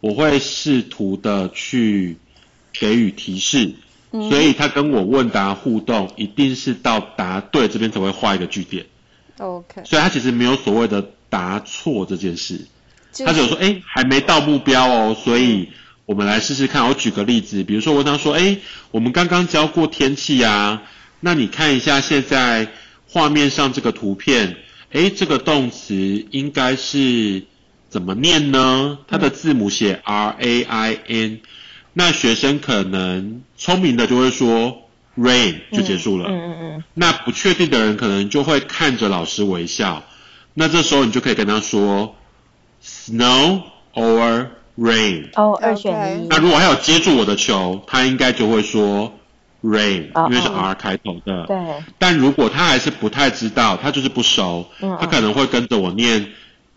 [0.00, 2.16] 我会试图的去
[2.72, 3.74] 给予提示，
[4.12, 8.86] 嗯，所以他跟我问答互动，一定是到答对这边才会画一个句点
[9.38, 12.66] ，OK，所以他其实没有所谓的答错这件事，
[13.24, 15.70] 他只有说，哎，还没到目标哦，所以
[16.04, 16.86] 我们来试试看。
[16.86, 18.58] 我举个例子，比如说我问他说，哎，
[18.92, 20.84] 我们刚刚教过天气啊。
[21.20, 22.68] 那你看一下现在
[23.08, 24.56] 画面上这个图片，
[24.90, 25.94] 诶，这个动词
[26.30, 27.44] 应该是
[27.88, 28.98] 怎么念呢？
[29.08, 31.40] 它的字母写 R A I N，
[31.92, 34.82] 那学生可能聪明的就会说
[35.16, 36.28] rain 就结束了。
[36.28, 36.84] 嗯嗯嗯。
[36.94, 40.04] 那不确定的人可能就会看着老师微笑。
[40.54, 42.14] 那这时候你就可以跟他说
[42.84, 43.62] snow
[43.94, 44.48] or
[44.78, 45.30] rain。
[45.34, 46.26] 哦，二选一。
[46.28, 49.18] 那如果还有接住我的球，他应该就会说
[49.66, 51.46] rain，因为是 R 开头的。
[51.46, 51.56] 对。
[51.98, 56.28] 但如果他还是不太知道，他就是不熟，他可能会跟着我念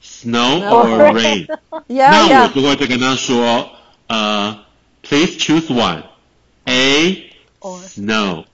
[0.03, 1.45] snow or rain。
[1.87, 3.69] 那我就会再跟他说，
[4.07, 4.59] 呃
[5.03, 7.29] ，please choose one，A
[7.61, 8.45] snow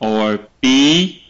[0.00, 1.20] or B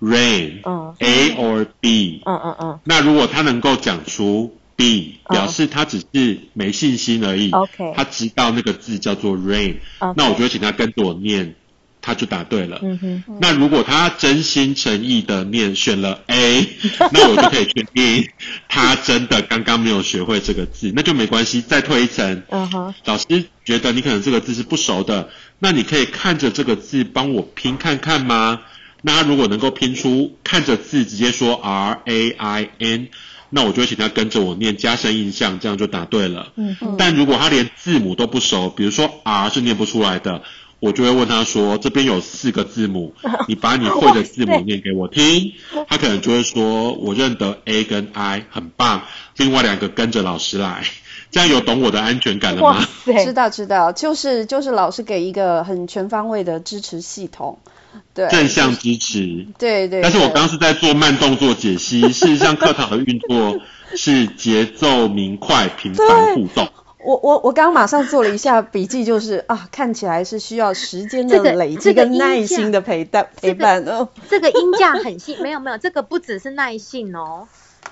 [0.00, 2.22] rain，A or B。
[2.24, 2.80] 嗯嗯嗯。
[2.84, 7.50] 那如果他能够讲出 B 表示他只是没信心而已。
[7.52, 9.76] OK，他知道那个字叫做 rain，
[10.16, 11.54] 那我就会请他跟着我念，
[12.04, 12.78] 他就答对了。
[12.82, 13.38] 嗯哼。
[13.40, 16.68] 那如果他真心诚意的念选了 A，
[17.12, 18.28] 那我就可以确定
[18.68, 22.42] 他真的刚刚没有学会这个字，那就没关系，再退一层。
[22.50, 22.94] 嗯哼。
[23.06, 23.24] 老师
[23.64, 28.60] 觉得你可能这个字是不熟的，那你可以看着这个字帮我拼看看吗？
[29.00, 33.08] 那他如果能够拼出看着字直接说 R A I N。
[33.50, 36.50] 那我就会请他跟着我念，加深印象，这样就答对了。
[36.56, 36.96] 嗯嗯。
[36.98, 40.42] 但如果他连字母都不熟，比如说 R 是念不出来的，
[40.84, 43.14] 我就会问他说：“这边有四个字母，
[43.48, 45.54] 你把你会的字母念给我听。”
[45.88, 49.02] 他可能就会说：“我认得 A 跟 I，很棒。
[49.38, 50.84] 另外两个跟着老师来。”
[51.30, 52.68] 这样有懂我的安全感了吗？
[52.78, 57.58] 哇塞，知道知道，就是就是老师给一个很全方位的支持系统。
[58.12, 60.02] 对，正向支持，对，对对。
[60.02, 63.58] 但是我刚刚是在做慢动作解析，事实上课堂的运作
[63.96, 66.68] 是节奏明快、频繁互动。
[67.04, 74.08] 我我我刚刚马上做了一下笔记，就是啊，看起来是需要时间的累积跟耐心的陪伴、陪伴哦。
[74.28, 77.46] 这个音架很细，没有没有，这个不只是耐性哦。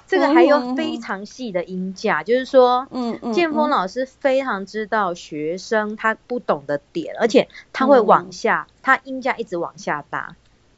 [0.08, 10.34] 这个还有非常细的音架，嗯、就是说，嗯嗯，建峰老师非常知道学生他不懂的点，嗯、而且他会往下，嗯、他音架一直往下搭。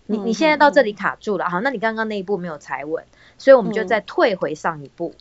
[0.06, 3.04] 你你现在到这里卡住了，好，那你刚刚那一步没有踩稳，
[3.38, 5.14] 所以我们就再退回上一步。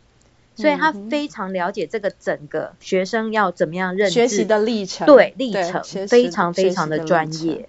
[0.58, 7.68] 嗯、所以他非常了解这个整个学生要怎么样认知学习的历程，对历程非常非常的专业。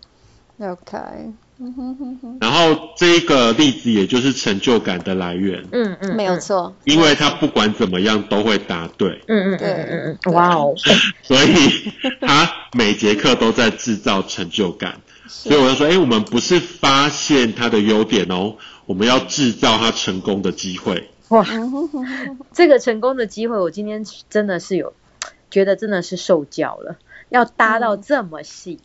[0.58, 0.98] OK。
[2.40, 10.74] 然后这个例子也就是成就感的来源，嗯嗯，没有错，因为他不管怎么样都会答对，嗯嗯对嗯嗯，哇哦，
[11.22, 21.08] 所以他每节课都在制造成就感，所以我就说，哎，我们不是发现他的优点哦，我们要制造他成功的机会。
[21.34, 21.44] 哇，
[22.52, 24.92] 这个成功的机会，我今天真的是有
[25.50, 26.96] 觉得真的是受教了，
[27.28, 28.78] 要搭到这么细。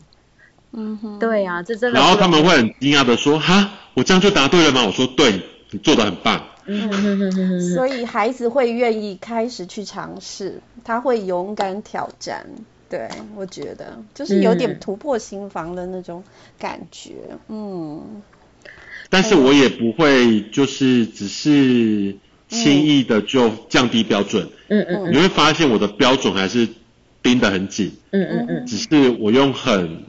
[0.72, 2.00] 嗯哼，对呀、啊，这真的。
[2.00, 7.60] 然后他们会很惊讶的说：“哈，我这样就答对了吗？”我说：“对，你做的很棒。”嗯哼哼哼。
[7.74, 12.46] 所以孩子会愿意开始去尝试，他会勇敢挑战。
[12.88, 16.22] 对，我觉得就是有点突破心房的那种
[16.58, 17.14] 感觉。
[17.48, 18.00] 嗯。
[18.04, 18.22] 嗯，
[19.08, 22.16] 但是我也不会就是只是
[22.50, 24.46] 轻易的就降低标准。
[24.68, 25.10] 嗯嗯。
[25.10, 26.68] 你会发现我的标准还是
[27.22, 27.96] 盯得很紧。
[28.10, 28.66] 嗯嗯嗯。
[28.66, 30.04] 只是我用很。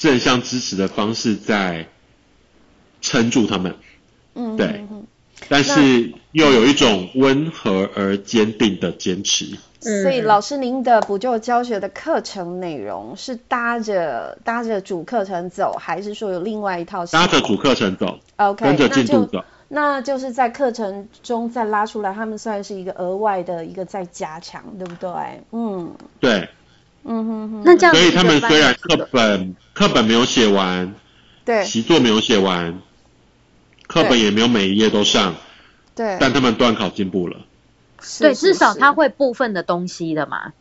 [0.00, 1.86] 正向支持的方式在
[3.02, 3.74] 撑住他们，
[4.34, 4.82] 嗯，对，
[5.46, 9.58] 但是又有一种温和而坚定的坚持。
[9.78, 17.04] 所以老师，您的补救教学的课程内容是搭着搭着主课程走，还是说有另外一套？
[17.04, 19.44] 搭着主课程走，OK，跟着进度走。
[19.72, 25.10] 那就是在课程中再拉出来，他们算是一个额外的一个在加强，对不对？
[25.52, 26.48] 嗯，对。
[27.02, 30.94] 嗯哼哼，那这样，所以他们虽然课本课本没有写完，
[31.46, 32.82] 对，习作没有写完，
[33.86, 35.34] 课本也没有每一页都上，
[35.94, 37.38] 对，但他们段考进步了，
[38.18, 40.52] 对，至少他会部分的东西的嘛，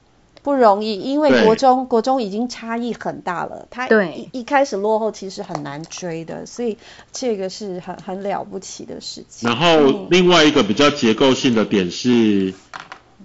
[0.43, 6.77] 不容易，因为国中国中已经差异很大了，他一一开始落后其实很难追的，所以
[7.11, 9.49] 这个是很很了不起的事情。
[9.49, 12.53] 然后另外一个比较结构性的点是。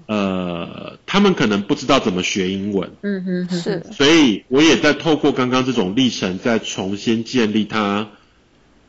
[0.06, 8.08] 呃，他们可能不知道怎么学英文，嗯哼，哼，是，所以我也在透过刚刚这种历程，再重新建立他，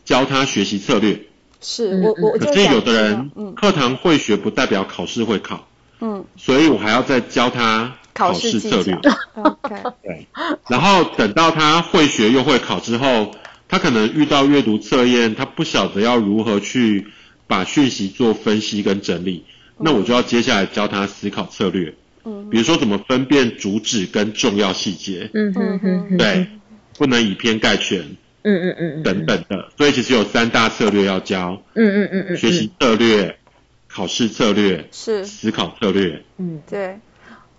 [0.04, 1.22] 教他学习策略。
[1.62, 5.66] 是我我，可是有的人，课堂会学不代表考试会考，
[6.02, 8.96] 嗯，所以我还要再教他考试策略。
[9.36, 10.26] OK，对，
[10.68, 13.36] 然后等到他会学又会考之后，
[13.68, 17.06] 他可能遇到阅读测验，他不晓得要如何去
[17.46, 19.46] 把讯息做分析跟整理。
[19.78, 25.80] 那我就要接下来教他思考策略，嗯，比如说怎么分辨主旨跟重要细节，嗯嗯
[26.12, 26.48] 嗯，对，
[26.98, 28.00] 不能以偏概全，
[28.44, 33.38] 嗯嗯嗯等等的，所以其实有三大策略要教，嗯嗯嗯嗯，学习策略、
[33.90, 35.26] 考试策略是。
[35.26, 36.98] 思考策略，嗯，对，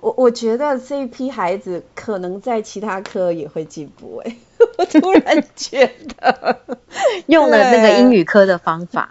[0.06, 4.36] 我我觉得这一批孩子可能在其他科也会进步，哎。
[4.78, 6.60] 我突然觉得
[7.26, 9.10] 用了那个英语科的方法，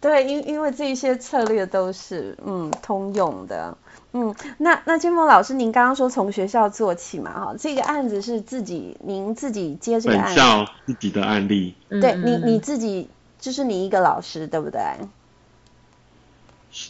[0.00, 3.76] 对，因因为这些策略都是嗯通用的，
[4.12, 14.80] 嗯，那那金峰老师，您刚刚说从学校做起嘛，哈，这个案子是自己您自己接这个案子，本校自己的案例，对你你自己就是你一个老师对不对？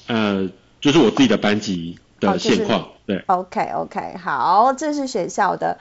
[0.07, 0.49] 呃，
[0.81, 5.79] 就是我自己的班级的现况，哦就是、对，OK OK，好，这是学校的。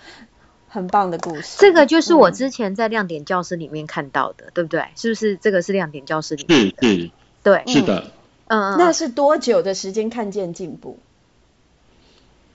[0.74, 4.86] 很棒的故事，这个就是我之前在亮点教室里面看到的，嗯、对不对？
[4.96, 6.88] 是不是这个是亮点教室里面的？
[6.88, 7.12] 是是，
[7.44, 8.06] 对，是的。
[8.48, 10.98] 嗯，那是多久的时间看见进步？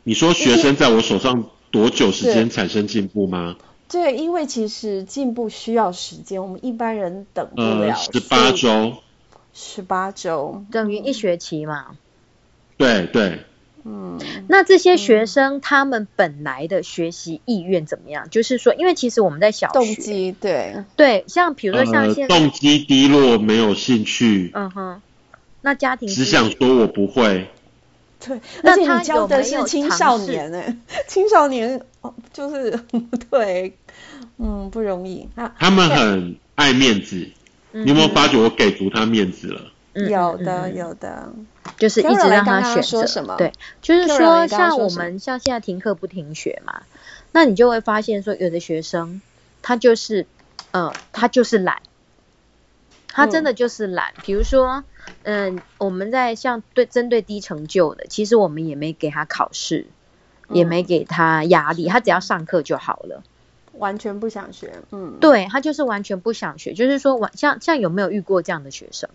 [0.02, 3.56] 你说学生在我手上多久时间产生进步吗？
[3.86, 7.94] 对，对，因为其实进步需要时间，我们一般人等不了。
[7.96, 8.94] 十八周。
[9.52, 11.98] 十八周等于一学期嘛？
[12.78, 13.44] 对对。
[13.88, 14.18] 嗯，
[14.48, 18.26] 那这些学生他们本来的学习意愿怎么样？
[18.26, 20.82] 嗯、就是说，因为其实我们在小学，动机对。
[20.96, 25.00] 对，像比如说像现在、呃、动机低落，没有兴趣，嗯哼，
[25.60, 27.48] 那家庭只想说我不会，
[28.18, 31.80] 对，而且你教的是 青少年哎，青少年
[32.32, 32.72] 就是
[33.30, 33.76] 对，
[34.38, 35.28] 嗯，不容易。
[35.36, 37.30] 啊，他们很爱面子，
[37.72, 39.60] 嗯、你有没有发觉我给足他面子了？
[39.96, 41.32] 嗯、有的，有的。
[41.78, 46.82] 就是一直让他选择，对，就是说像我们像现在停课不停学嘛，
[47.32, 49.20] 那你就会发现说有的学生
[49.60, 50.26] 他就是，
[50.70, 51.82] 呃，他就是懒，
[53.08, 54.14] 他真的就是懒。
[54.22, 54.84] 比如说，
[55.22, 59.88] 嗯，我们在像对针对低成就的，其实我们也没给他考试，
[60.48, 63.22] 也没给他压力，他只要上课就好了，
[63.72, 69.10] 完全不想学，嗯，对，他就是完全不想学，就是说，完像像有没有遇过这样的学生？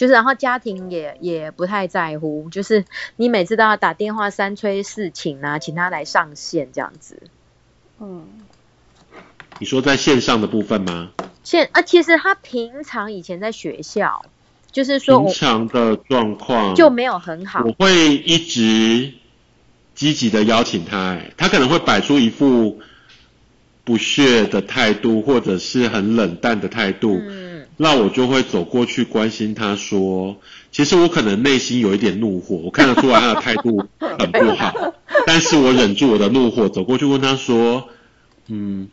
[0.00, 2.86] 就是，然后家庭也也不太在乎，就是
[3.16, 7.24] 你每次都要打电话三催四请啊，请他来上线这样子。
[8.00, 8.26] 嗯，
[9.58, 11.10] 你说在线上的部分吗？
[11.44, 14.24] 线啊，其实他平常以前在学校，
[14.72, 17.62] 就是说平常的状况就没有很好。
[17.66, 19.12] 我会一直
[19.94, 22.80] 积极的邀请他，他可能会摆出一副
[23.84, 27.20] 不屑的态度，或者是很冷淡的态度。
[27.22, 27.39] 嗯
[27.82, 30.36] 那我就会走过去关心他，说
[30.70, 34.92] ：“其实我可能内心有一点怒火，我看得出来他的态度 很不好，
[35.26, 37.88] 但是我忍住我的怒火，走过去问他说
[38.48, 38.88] ：‘嗯，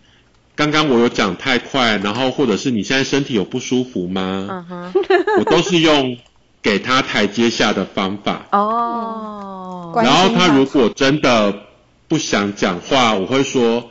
[0.56, 4.66] 刚刚我有讲太快，然后或者是你现在身体有不舒服吗？’
[5.38, 6.18] 我都是用
[6.62, 8.48] 给他台阶下的方法。
[8.54, 11.54] 哦，然后他如果真的
[12.08, 13.90] 不想讲话，我会说：‘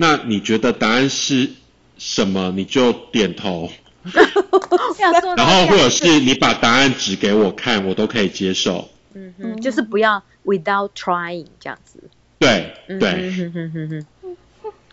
[0.00, 1.50] 那你觉得答案是
[1.98, 2.52] 什么？
[2.54, 3.68] 你就点头。’
[5.36, 8.88] 然后或者是你把答案指给我看，我都可以接受。
[9.14, 12.02] 嗯哼，就是不要 without trying 这样子。
[12.38, 13.10] 对对。
[13.10, 13.88] 嗯哼哼
[14.22, 14.36] 哼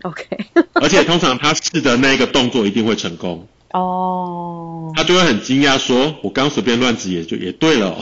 [0.04, 0.26] OK。
[0.74, 3.48] 而且通常他试的那个动作一定会成功。
[3.72, 4.92] 哦。
[4.96, 7.98] 他就会很惊讶说：“我刚随便乱指也就也对了。”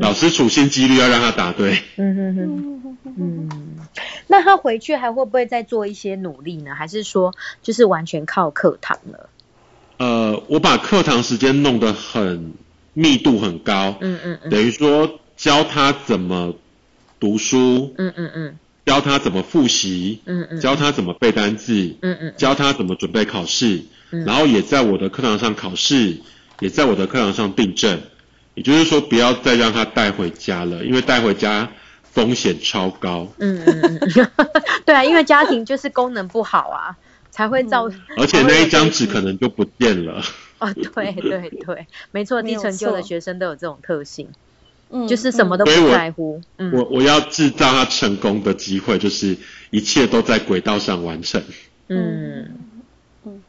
[0.00, 1.82] 老师处心积虑要让他答对。
[1.96, 2.98] 嗯哼哼。
[3.16, 3.48] 嗯。
[4.28, 6.74] 那他回去还会不会再做一些努力呢？
[6.74, 9.28] 还是说就是完全靠课堂了？
[10.02, 12.54] 呃，我把课堂时间弄得很
[12.92, 16.56] 密度很高，嗯嗯嗯，等于说教他怎么
[17.20, 26.16] 读书，嗯嗯嗯，教他怎么复习，嗯嗯，教他怎么背单字，嗯嗯，教他怎么准备考试，然后也在我的课堂上考试，
[26.58, 28.00] 也在我的课堂上订正，
[28.54, 31.70] 也就是说不要再让他带回家了，因为带回家
[32.02, 34.30] 风险超高，嗯嗯嗯，
[34.84, 36.96] 对啊，因为家庭就是功能不好啊。
[37.32, 40.22] 才会造， 而且那一张纸可能就不见了。
[40.60, 44.28] 哦，对对对，没错，低成就的学生都有这种特性，
[44.90, 46.34] 嗯，就是什么都不在乎。
[46.34, 49.36] 我、嗯、我，我要制造他成功的机会，就是
[49.70, 51.42] 一切都在轨道上完成。
[51.88, 52.60] 嗯
[53.24, 53.42] 嗯，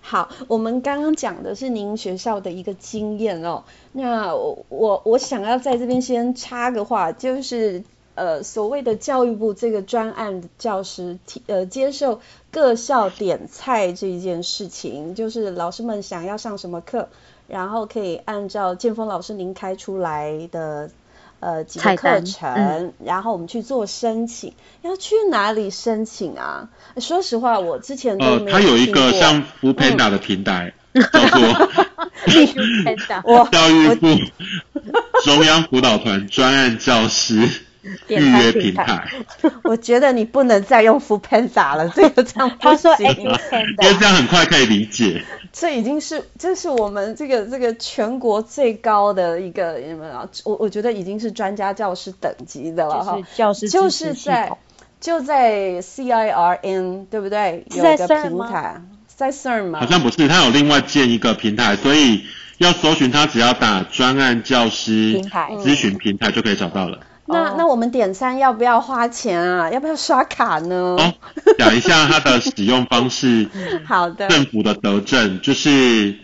[0.00, 3.62] 好，我们刚刚讲的是您学校的一个经验哦。
[3.92, 7.84] 那我我我想要在这边先插个话，就是。
[8.16, 17.10] 呃，所谓的教育部这个专案教师提呃接受各校点菜这一件事情，就是老师们想要上什么课，
[17.46, 20.90] 然后可以按照建峰老师您开出来的
[21.40, 24.54] 呃几个课程，嗯、然后我们去做申请。
[24.80, 26.70] 要去哪里申请啊？
[26.96, 28.52] 说实话，我之前都没有听过。
[28.52, 31.02] 呃，它有一个像 foodpanda 的平台，嗯、
[33.06, 34.06] 叫做 教育部
[35.22, 37.65] 中央辅导团专案教师。
[38.08, 39.04] 预约平台，
[39.64, 45.24] 我觉得你不能再用 foodpanda 了，这个这样他说， 因为这样很快可以理解。
[45.52, 50.28] 这已经是，这是我们这个这个全国最高的一个，什么啊？
[50.44, 53.18] 我我觉得已经是专家教师等级的了哈。
[53.34, 54.52] 教师就是在
[55.00, 57.64] 就在 CIRN 对不对？
[57.70, 59.80] 有一个平台，在 CERN 吗？
[59.80, 62.24] 好像不是，他有另外建一个平台，所以
[62.58, 67.00] 要搜寻他，只要打专案教师平台咨询平台就可以找到了。
[67.28, 69.70] 那那我们点餐要不要花钱啊？
[69.70, 70.96] 要不要刷卡呢？
[70.98, 71.14] 哦，
[71.58, 73.48] 讲一下它的使用方式。
[73.86, 74.28] 好的。
[74.28, 76.14] 政府的德政就是，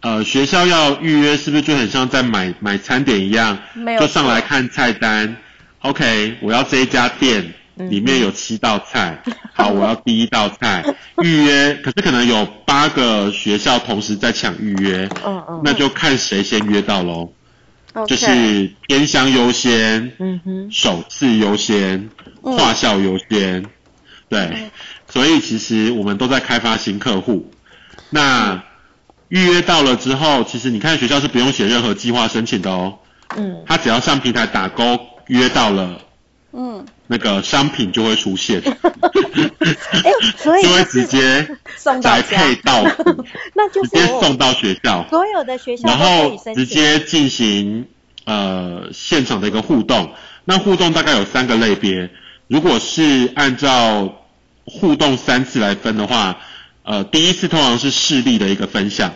[0.00, 3.58] 呃，学校要预约是不是就很像在买买餐点一样？
[3.74, 4.00] 没有。
[4.00, 5.36] 就上来看菜单
[5.80, 10.84] ，OK，我要这一家店，里面有七道菜，嗯、好，我要第一道菜
[11.22, 17.32] 预约，可是可能有八个学校同时在抢预约，嗯嗯，那就看谁先约到喽。
[18.04, 22.10] 就是偏乡优先，嗯哼，首次优先，
[22.42, 23.66] 跨校优先，嗯、
[24.28, 24.70] 对、嗯，
[25.08, 27.50] 所以其实我们都在开发新客户。
[28.10, 28.62] 那
[29.28, 32.98] 预约到了之后，其实你看学校是不用写任何计划申请的哦，
[33.36, 36.00] 嗯，他只要上平台打勾约到了，
[36.52, 41.48] 嗯，那个商品就会出现， 哎，所以就会直接
[42.02, 42.82] 来配到，
[43.54, 47.86] 那就直接送到学校，所有的学校然后直接进行。
[48.28, 50.10] 呃，现场的一个互动，
[50.44, 52.10] 那互动大概有三个类别。
[52.48, 54.26] 如果是按照
[54.64, 56.36] 互动三次来分的话，
[56.82, 59.14] 呃，第一次通常是事例的一个分享，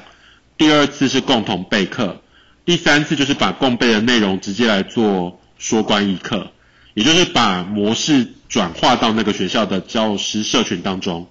[0.56, 2.22] 第二次是共同备课，
[2.64, 6.52] 第三次就是把共备的内容直接来做说关议课，
[6.94, 11.26] 也就是把模式转化到那个学校的教师社群当中。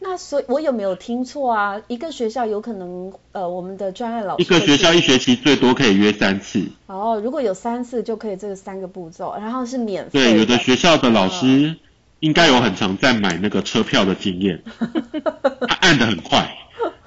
[0.00, 1.80] 那所以，我有没有听错啊？
[1.88, 6.64] 一个学校有可能，呃，我们的专案老师一个学校一学期最多可以约三次。
[6.86, 10.10] 哦，如果有三次就可以这个三个步骤，然后是免费。
[10.12, 11.74] 对，有的学校的老师
[12.20, 14.62] 应该有很常在买那个车票的经验，
[15.66, 16.56] 他按的很快，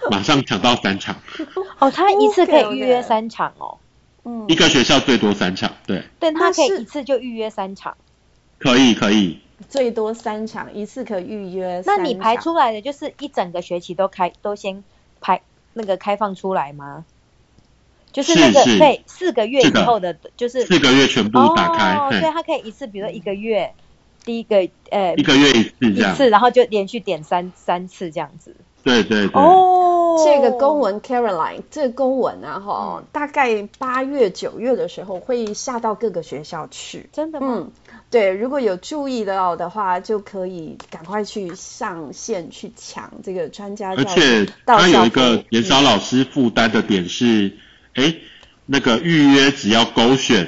[0.10, 1.16] 马上抢到三场。
[1.80, 3.78] 哦，他一次可以预约三场哦。
[4.24, 6.04] 嗯，一个学校最多三场，对。
[6.20, 7.98] 对，他可以一次就预约三场。
[8.60, 9.40] 可以，可以。
[9.70, 11.84] 最多三场，一次可预约。
[11.86, 14.84] 那你排出来的就是一整个学期都开，都先
[15.20, 15.42] 排
[15.74, 17.06] 那个开放出来吗？
[18.12, 21.94] 就是那个对四个月以后的，就是四个月全部打开。
[21.94, 23.74] 哦，所以他可以一次，比如说一个月，
[24.26, 28.56] 第一个呃一个月一次这样，一次，然后就连续点三三次这样子。
[28.84, 29.42] 对对对。
[29.42, 37.10] 哦，这个公文 Caroline，这个公文啊哈，嗯，大概八月九月的时候会下到各个学校去。
[37.14, 37.48] 真的吗？
[37.60, 37.72] 嗯
[38.10, 44.02] 对，如果有注意到的话，就可以赶快去上线去抢这个专家教。
[44.02, 47.54] 而且他有一个减少老师负担的点是，
[47.94, 48.16] 哎、嗯，
[48.66, 50.46] 那个预约只要勾选，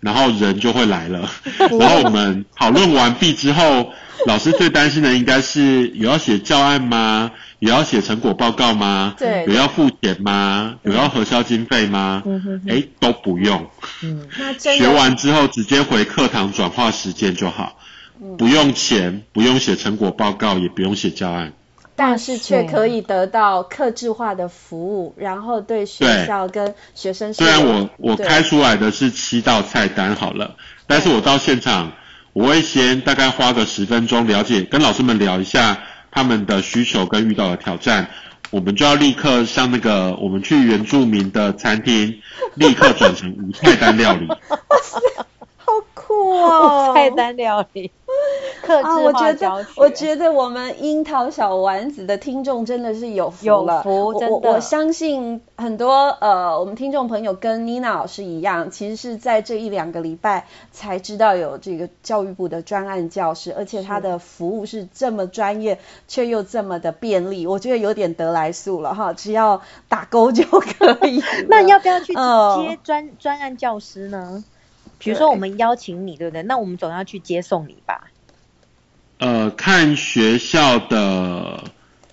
[0.00, 1.30] 然后人就会来了。
[1.78, 3.90] 然后我们讨论完毕之后。
[4.26, 7.30] 老师最担心的应该是有要写教案吗？
[7.58, 9.14] 有要写成果报告吗？
[9.18, 10.76] 对，有要付钱吗？
[10.82, 12.22] 有要核销经费吗？
[12.26, 13.66] 嗯哎，都不用。
[14.02, 17.78] 嗯，那学完之后直接回课堂转化时间就好，
[18.22, 21.52] 嗯，不用钱，不用写成果报告，也不用写教案，
[21.96, 27.32] 但是却可以得到客制化的服务，然后对学校跟学生。
[27.32, 30.56] 虽然我我开出来的是七道菜单好了，
[30.86, 31.92] 但是我到现场。
[32.34, 35.78] 我会先大概花个十分钟了解，跟老师们聊一下
[36.10, 38.10] 他们的需求跟遇到的挑战，
[38.50, 42.20] 我们就要立刻像那个我们去原住民的餐厅，
[42.54, 44.26] 立刻转成无菜单料理。
[46.40, 46.94] 好酷哦！
[46.94, 47.90] 菜单料理。
[48.82, 53.76] 啊，我觉得，我觉得我们樱桃小丸子的听众真的是有福了。
[53.76, 54.34] 有福，真的。
[54.34, 67.46] 我，我相信很多呃，我们听众朋友跟妮娜老师一样，其实是在这一两个礼拜才知道有这个教育部的专案教师，而且他的服务是这么专业，却又这么的便利。
[67.46, 71.22] 我觉得有点得来速了哈，只要打勾就可以。
[71.48, 74.42] 那要不要去接专专、呃、案教师呢？
[74.98, 76.42] 比如说我们邀请你，对不对？
[76.42, 78.10] 那我们总要去接送你吧。
[79.18, 81.64] 呃，看学校的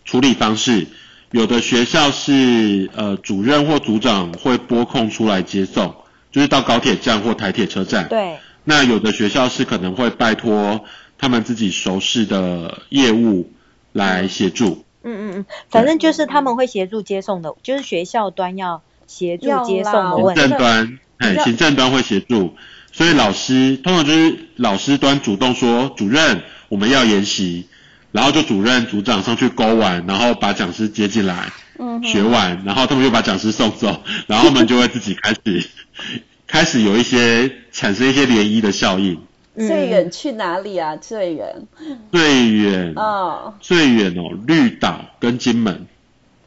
[0.05, 0.87] 处理方式，
[1.31, 5.95] 有的学校是呃主任或组长会拨空出来接送，
[6.31, 8.07] 就是到高铁站或台铁车站。
[8.07, 8.37] 对。
[8.63, 10.85] 那有的学校是可能会拜托
[11.17, 13.51] 他们自己熟识的业务
[13.91, 14.85] 来协助。
[15.03, 20.41] 嗯嗯嗯，反正就是他们会协助接送的，就是学校端要协助接送的问题。
[20.41, 22.55] 行政端，哎，行政端会协助，
[22.93, 26.41] 所以老师通常就是老师端主动说主任。
[26.69, 27.67] 我们要研习，
[28.13, 35.69] 然后就主任、组长上去勾完，然后把讲师接进来，嗯，学完，然后他们就把讲师送走，然后他们就会自己开始
[36.47, 39.19] 开始有一些产生一些涟漪的效应。
[39.57, 40.95] 最远去哪里啊？
[40.95, 41.67] 最远？
[42.09, 45.87] 最远哦，最远哦，绿岛跟金门。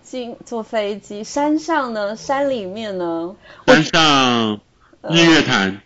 [0.04, 2.14] 金坐飞机，山上呢？
[2.14, 3.34] 山里面呢？
[3.66, 4.60] 山上
[5.10, 5.80] 日月潭。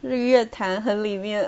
[0.00, 1.46] 日月潭很里面。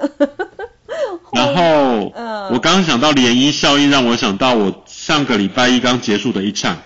[1.33, 6.77] 然后， 嗯，我刚刚想到涟漪效应，让我想到我上个礼拜一刚结束的一场，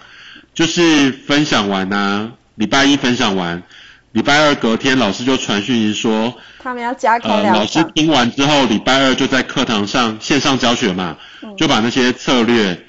[0.54, 3.62] 就是分享完啊，礼拜一分享完，
[4.12, 7.52] 礼拜二隔天老师就传讯息说，他们要加开两。
[7.52, 11.18] 呃，老师听完之后，礼拜二就在课堂上线上教学嘛，
[11.58, 12.80] 就把那些策略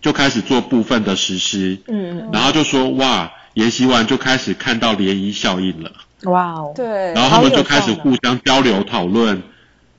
[0.00, 5.90] 就开始做部分的实施，嗯，然后就说哇，研习完就开始看到涟漪效应了。
[6.24, 9.42] 哇哦，对，然后他们就开始互相交流讨论，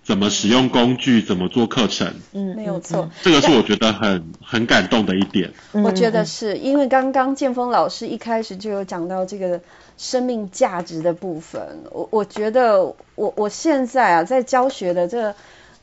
[0.03, 2.13] 怎么使用工具，怎么做课程。
[2.33, 5.51] 嗯，没有错，这个是我觉得很很感动的一点。
[5.71, 9.61] 我觉得是因为刚刚建峰老师一开始就有讲到这个
[9.97, 11.61] 生命价值的部分。
[11.91, 12.83] 我我觉得
[13.15, 15.35] 我我现在啊，在教学的这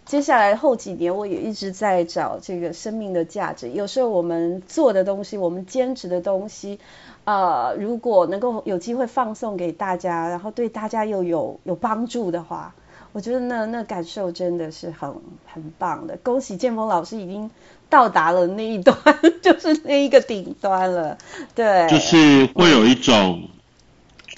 [0.07, 3.69] 接下来后几年，我也一直在找这个生命的价值。
[3.71, 6.79] 有时候我们做的东西，我们坚持的东西。
[7.25, 12.73] 呃，如果能够有机会放送给大家，然后对大家又有有帮助的话，
[13.13, 15.13] 我觉得那那感受真的是很
[15.45, 16.17] 很棒的。
[16.23, 17.51] 恭喜建峰老师已经
[17.91, 18.97] 到达了那一端，
[19.43, 21.19] 就是那一个顶端了。
[21.57, 23.49] 对，就是会有一种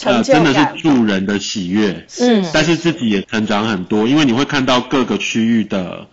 [0.04, 6.06] 呃，真的是助人的喜悦，嗯，但是自己也成长很多，因为你会看到各个区域的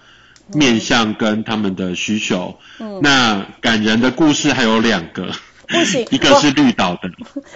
[0.54, 2.58] 面向跟他们的需求。
[2.80, 5.32] 嗯，那感人的故事还有两个。
[5.68, 7.10] 不行， 一个是绿岛的，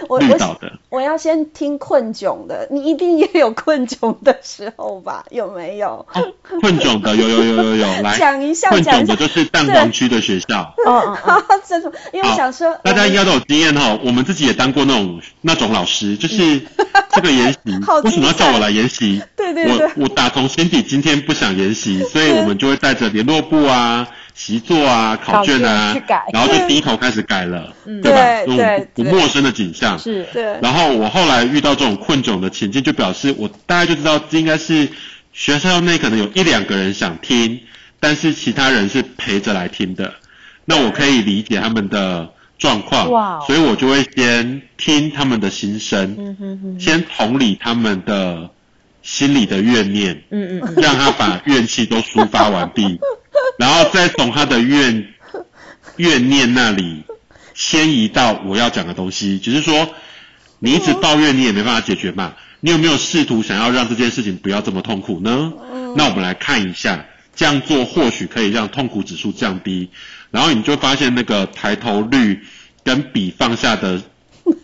[0.08, 5.24] 我绿岛的我，我要先听困窘的，你一定也有困窘的时候吧？
[5.30, 6.06] 有没有？
[6.12, 10.74] 哦、困窘的有有有有有， 来讲一下，困窘的就是蛋黄区的学校。
[10.86, 16.60] 哦哦哦，真的，因为我想说，大家应该都有经验哈，我们自己也当过那种那种老师，就是
[17.12, 17.58] 这个研习，
[18.04, 19.22] 为什么要叫我来研习？
[19.52, 24.06] 对对对，我我打从心底今天不想研习， 所以我们就会带着联络簿啊。
[24.32, 25.94] 习作啊，考卷啊，
[26.32, 28.46] 然后就低头开始改了，对， 对吧？
[28.46, 29.98] 这种不陌生的景象。
[29.98, 30.56] 是，对。
[30.62, 34.88] 然后我后来遇到这种困窘的情境，就表示我大概就知道，这应该是
[35.34, 37.60] 学校内可能有一两个人想听，
[37.98, 40.14] 但是其他人是陪着来听的。
[40.64, 43.40] 那我可以理解他们的状况，哇！
[43.46, 48.48] 所以我就会先听他们的心声，嗯哼哼，先同理他们的
[49.02, 52.98] 心里的怨念，嗯嗯，让他把怨气都抒发完毕。
[53.58, 55.08] 然后再从他的怨
[55.96, 57.02] 怨念那里
[57.54, 59.94] 迁移到我要讲的东西，只是说
[60.58, 65.52] 你一直抱怨你也没办法解决嘛，你有没有试图想要让这件事情不要这么痛苦呢？
[65.96, 69.90] 那我们来看一下，这样做或许可以让痛苦指数降低，
[70.30, 72.40] 然后你就发现那个抬头率
[72.84, 74.02] 跟笔放下的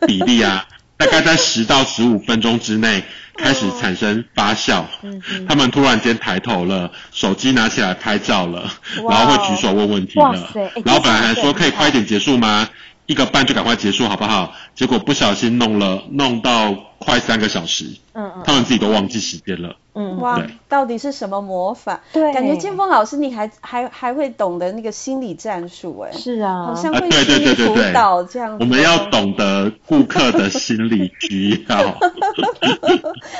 [0.07, 0.67] 比例啊，
[0.97, 3.03] 大概在十到十五分钟之内。
[3.37, 8.71] 开始产生发酵，嗯嗯、他们突然间抬头了，手机拿起来拍照了，
[9.09, 10.49] 然后会举手问问题了。
[10.55, 12.69] 欸、然后本来还说可以快一点结束吗？
[13.07, 14.53] 一个半就赶快结束好不好？
[14.75, 16.75] 结果不小心弄了，弄到
[17.07, 17.85] 快三个小时。
[18.13, 19.77] 嗯嗯，他们自己都忘记时间了。
[19.93, 22.01] 嗯，哇，到底是什么魔法？
[22.13, 26.13] 对，感觉建峰老师你还还还会懂得那个心理战术哎。
[26.13, 28.57] 是啊，好像会心理辅导这样。
[28.59, 31.83] 我们要懂得顾客的心理需要。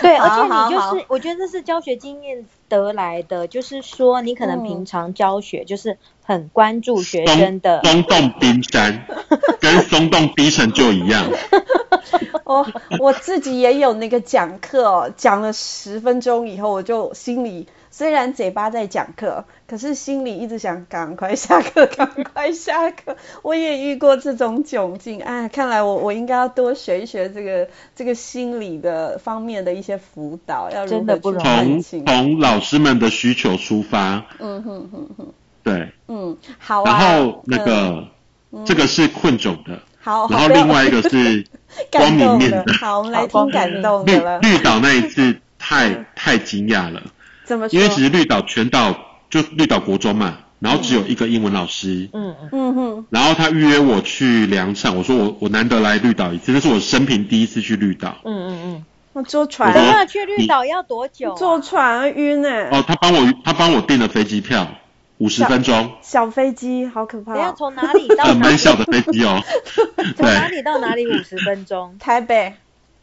[0.03, 7.81] 对，而且你就是，我觉得这是教学经验得来的，就是说你可能平常教学就是很关注学生的。
[7.83, 9.07] 松动冰山
[9.59, 11.25] 跟松动低沉就一样。
[12.45, 12.65] 我
[13.01, 23.17] 我自己也有那个讲课哦，讲了十分钟以后，我就心里虽然嘴巴在讲课，可是心里一直想赶快下课，赶快下课。
[23.43, 34.25] 我也遇过这种窘境，哎，看来我我应该要多学一学这个这个心理的方面的一些辅导，要如何去从从老师们的需求出发。
[34.39, 35.27] 嗯哼哼哼，
[35.63, 36.91] 对，嗯，好啊。
[36.91, 38.09] 然后那个、
[38.53, 39.81] 嗯、这个是困窘的。
[40.07, 41.45] 好，然后另外一个是
[41.91, 42.65] 光明面的。
[42.81, 44.39] 好，我们来听感动的了。
[44.39, 47.03] 绿绿岛那一次太太惊讶了。
[47.45, 47.77] 怎么说？
[47.77, 48.97] 因为其实绿岛全岛
[49.29, 52.09] 就绿岛国中嘛，然后只有一个英文老师。
[52.13, 53.07] 嗯嗯嗯。
[53.11, 58.15] 然后他预约我去两场，我说我我难得来绿岛一次，那是我生平第一次去绿岛。
[58.25, 58.85] 嗯嗯嗯。
[59.13, 59.73] 我坐船。
[59.75, 61.35] 那去绿岛要多久？
[61.35, 62.49] 坐船晕呢。
[62.71, 64.69] 哦，他帮我他帮我订了飞机票。
[65.19, 67.35] 五十分钟，小飞机好可怕。
[67.35, 68.29] 你要从哪里到哪里？
[68.31, 69.43] 很蛮小的飞机哦。
[70.17, 71.07] 从哪里到哪里？
[71.07, 71.97] 五十分钟。
[71.99, 72.55] 台北。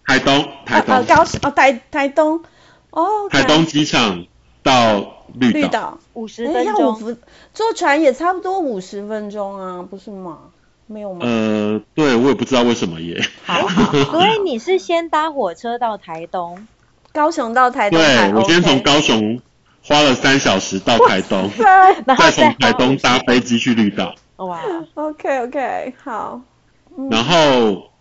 [0.05, 1.05] 台东，台东。
[1.05, 2.43] 高哦，台台东。
[2.91, 3.29] 哦。
[3.31, 4.25] 台东机场
[4.61, 4.99] 到
[5.33, 5.59] 绿岛。
[5.59, 7.17] 绿岛五十分钟。
[7.53, 10.37] 坐船也差不多五十分钟啊，不是吗？
[10.85, 11.21] 没有吗？
[11.23, 13.19] 呃，对，我也不知道为什么耶。
[13.45, 13.67] 好，
[14.11, 16.67] 所以你是先搭火车到台东，
[17.11, 17.99] 高雄到台东。
[17.99, 19.41] 对，我先从高雄。
[19.85, 21.49] 花了三小时到台东，
[22.17, 24.15] 再从台东搭飞机去绿岛。
[24.37, 24.59] 哇
[24.95, 26.41] ，OK OK，好。
[27.11, 27.91] 然后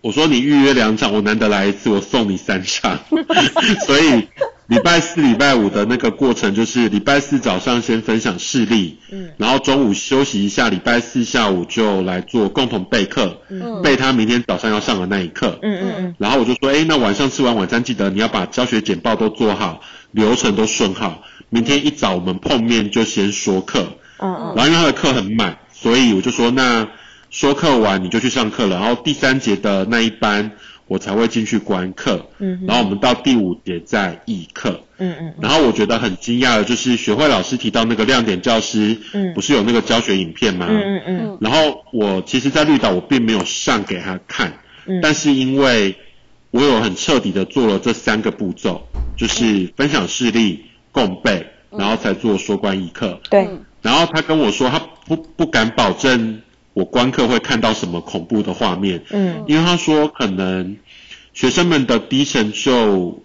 [0.00, 2.98] 我说你预约两场，我难得来一次，我送你三场。
[3.86, 4.28] 所以
[4.66, 19.82] 礼礼拜四、礼拜五的那个过程就是礼拜四早上先分享事例，嗯，然后中午休息一下，礼拜四下午就来做共同备课，嗯，备他明天早上要上的那一课，嗯嗯嗯，然后我就说，哎，那晚上吃完晚餐记得你要把教学简报都做好，
[20.12, 21.22] 流程都顺好，
[21.52, 23.86] 明天一早我们碰面就先说课，
[24.18, 26.88] 嗯嗯，然后因为他的课很满，所以我就说那
[27.30, 30.50] 说课完你就去上课了，然后第三节的那一班。
[30.88, 40.66] 我才会进去观课，嗯，然后我们到第五节再议课，嗯嗯，然后我觉得很惊讶的就是学会老师提到那个亮点教师，嗯，不是有那个教学影片吗？
[40.68, 45.96] 嗯嗯嗯，然后我其实，在绿岛我并没有上给他看，嗯，但是因为
[46.50, 48.86] 我有很彻底的做了这三个步骤，
[49.16, 53.48] 就是分享事例、共备，然后才做说观一课，对，
[53.80, 56.40] 然后他跟我说他不不敢保证。
[56.74, 59.02] 我观课会看到什么恐怖的画面？
[59.10, 60.78] 嗯，因为他说可能
[61.34, 63.22] 学生们的低成就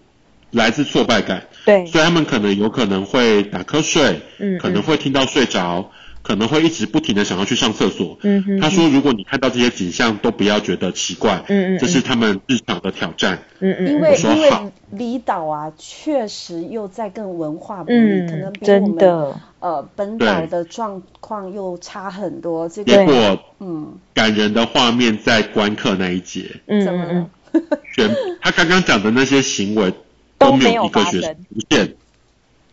[0.51, 5.89] 来自挫败感，对，所以他们可能有可能会打瞌睡，嗯，可能会听到睡着。
[6.27, 8.17] 可能会一直不停的想要去上厕所。
[8.23, 11.41] 嗯哼，他说，如果你看到这些景象，都不要觉得奇怪。
[11.47, 13.39] 嗯嗯，这是他们日常的挑战。
[13.59, 14.51] 嗯嗯，因为因为
[14.91, 22.67] 离岛啊，确实又在更文化不一，可能比我们呃本岛的状况又差很多。
[22.67, 26.59] 这个结果，嗯，感人的画面在观课那一节。
[26.65, 27.63] 嗯嗯嗯，
[27.95, 29.93] 全他刚刚讲的那些行为
[30.37, 31.95] 都没有一个学生出现。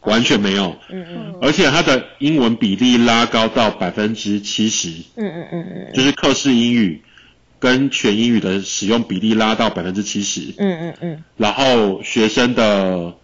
[0.07, 7.03] 完全没有，嗯嗯，而且他的英文比例拉高到百分之七十，嗯嗯嗯嗯，就是课室英语
[7.59, 13.15] 跟全英语的使用比例拉到百分之七十，嗯嗯嗯，然后学生的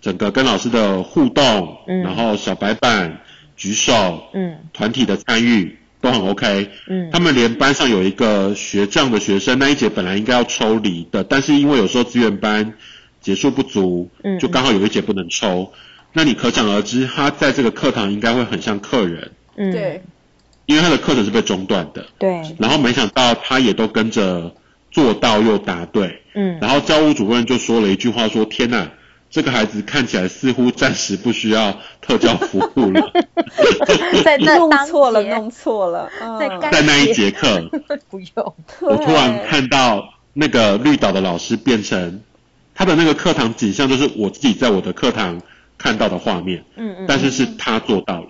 [0.00, 3.20] 整个跟老师的互动，嗯，然后小白板
[3.56, 12.74] 举手，嗯，团体的参与都很 OK，嗯，他们连班上有一个学障的学生，那一节本来应该要抽离的，但是因为有时候资源班
[13.20, 15.72] 结束不足，嗯，就刚好有一节不能抽。
[16.12, 20.02] 那你可想而知，他在这个课堂应该会很像客人，嗯，对，
[20.66, 22.42] 因为他的课程是被中断的，对。
[22.58, 24.52] 然后没想到他也都跟着
[24.90, 26.58] 做到又答对，嗯。
[26.60, 28.90] 然后教务主任就说了一句话说：“天哪，
[29.30, 33.12] 这个孩子看起来似乎暂时不需要特教服务了。
[34.24, 37.70] ”在那 弄错了，弄错了， 在在那一节课
[38.08, 38.54] 不用。
[38.80, 42.22] 我突然看到那个绿岛的老师变成
[42.74, 45.40] 他的那个课堂景象，就是我自己在我的课堂。
[45.78, 48.28] 看到的画面，嗯嗯，但是是他做到了，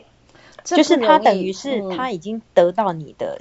[0.65, 3.41] 就是他等于是他已经得到你的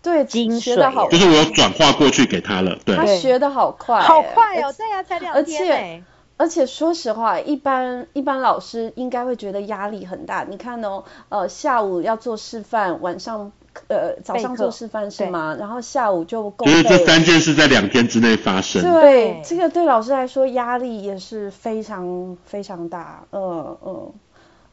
[0.00, 6.02] 对精髓，就是我有转化过去给他了，对，他学的好快，好快哦，对呀，才两天，而且
[6.36, 13.52] 而且说实话，一般一般老师应该会觉得压力很大，你看哦，呃，下午要做示范，晚上。
[13.88, 15.56] 呃，早上做示范是吗？
[15.58, 16.52] 然后下午就。
[16.58, 18.82] 就是这三件事在两天之内发生。
[18.82, 23.24] 对，这个对老师来说压力也是非常非常大。
[23.32, 24.12] 嗯嗯，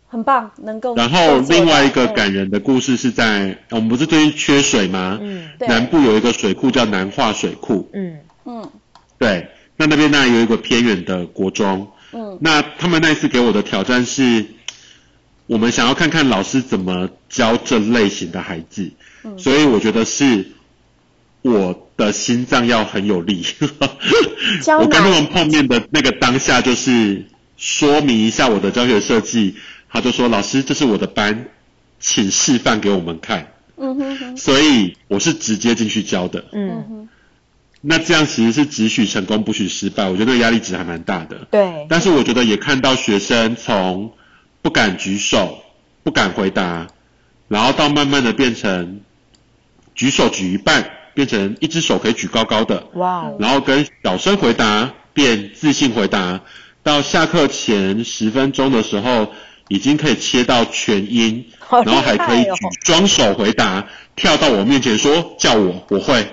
[0.09, 0.95] 很棒，能够。
[0.95, 5.17] 然后另外一个感人的故事是在我们不是最近缺水吗？
[5.21, 5.67] 嗯，对。
[5.69, 7.89] 南部有一个水库叫南化水库。
[7.93, 8.69] 嗯嗯。
[9.17, 9.47] 对，
[9.77, 11.87] 那那边那有一个偏远的国中。
[12.11, 12.37] 嗯。
[12.41, 14.45] 那他们那次给我的挑战是。
[15.47, 18.91] 我们想要看看老师怎么教这类型的孩子，
[19.23, 20.47] 嗯、所以我觉得是
[21.43, 23.45] 我的心脏要很有力。
[24.79, 27.25] 我跟他们碰面的那个当下，就是
[27.57, 29.55] 说明一下我的教学设计，
[29.87, 31.45] 他就说：“老师，这是我的班，
[31.99, 34.37] 请示范给我们看。”嗯哼哼。
[34.37, 36.45] 所以我是直接进去教的。
[36.53, 37.09] 嗯哼。
[37.81, 41.47] 那这样其实是只许成功不许失败，我觉得压力值还蛮大的。
[41.51, 41.85] 对。
[41.87, 44.11] 但是我觉得也看到学生从。
[44.65, 45.59] 不敢举手，
[46.01, 46.87] 不敢回答，
[47.47, 49.01] 然后到慢慢的变成
[49.93, 53.29] 举手举一半，变成一只手可以举高高的，哇！
[53.37, 56.41] 然后跟小声回答变自信回答，
[56.81, 59.31] 到下课前十分钟的时候，
[59.67, 62.49] 已经可以切到全音，然后还可以举
[62.87, 63.85] 双手回答，
[64.15, 66.25] 跳到我面前说叫我，我会。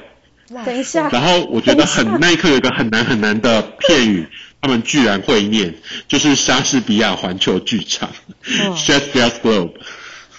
[0.64, 1.10] 等一下。
[1.10, 4.26] 然后我觉得很那一刻有一个很难很难的片语。
[4.62, 5.74] 他们居然会念，
[6.06, 8.10] 就是莎士比亚环球剧场
[8.44, 9.72] ，Shakespeare's Globe。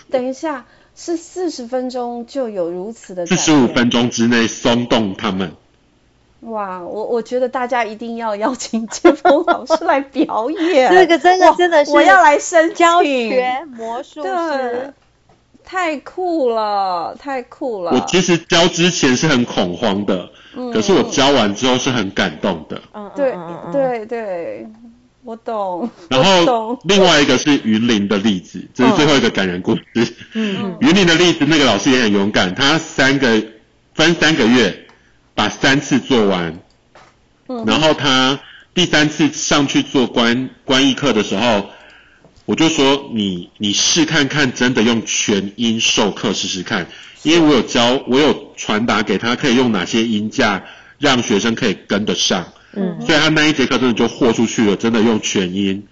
[0.10, 0.66] 等一下，
[0.96, 3.26] 是四十分钟就有如此的？
[3.26, 5.52] 四十五分钟之内松动他们。
[6.40, 10.92] 哇，我我觉得大家一定要邀请建峰老师来表演。
[10.96, 14.94] 这个真的真的是我要来申教学魔术师。
[15.64, 17.92] 太酷了，太酷了！
[17.92, 22.82] 我其实教之前是很恐慌的，嗯、可是我教完之后是很感动的。
[22.94, 23.34] 嗯，对
[23.72, 24.68] 对对，
[25.24, 25.90] 我懂。
[26.10, 29.84] 然后另外一个是云林的例子，这是最后一个感人故事。
[30.34, 33.44] 嗯，云林的例子，那个老师也很勇敢，他三个
[33.94, 34.86] 分三个月
[35.34, 36.60] 把三次做完，
[37.48, 38.40] 嗯、然后他
[38.74, 41.68] 第三次上去做观观艺课的时候，
[42.46, 46.88] 我就说你你试看看，真的用全音授课试试看，
[47.24, 50.64] 因为我有教，我有传达给他可以用哪些音架，
[51.00, 52.52] 让学生可以跟得上。
[52.76, 55.86] 嗯，所以他那一节课真的就豁出去了，真的用全音，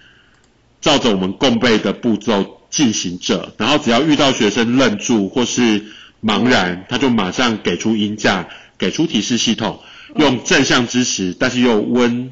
[0.81, 5.85] 照着我们共背的步骤进行着，然后只要遇到学生愣住或是
[6.21, 9.79] 茫然，他就马上给出音架，给出提示系统，
[10.17, 12.31] 用正向支持，但是又温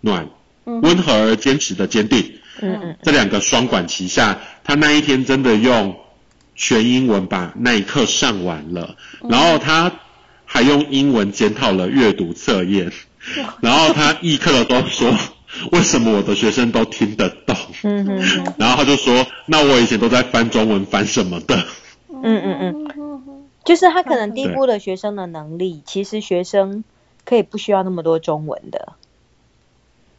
[0.00, 0.28] 暖、
[0.64, 5.96] 温和而坚持的坚定，嗯嗯，这两个双管齐下，他那一天真的用
[6.54, 8.96] 全英文把那一课上完了，
[9.28, 9.92] 然后他
[10.44, 12.92] 还用英文检讨了阅读测验，
[13.60, 15.18] 然后他议课的时候说，
[15.72, 17.56] 为什么我的学生都听得懂？
[17.82, 21.66] 嗯嗯，然后他就说，那我以前都在翻中文翻什么的？
[22.08, 26.84] 嗯嗯嗯，就是他可能低估了学生的能力，其实学生
[27.24, 28.94] 可以不需要那么多中文的。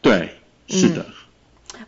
[0.00, 1.06] 对，是的。
[1.08, 1.12] 嗯、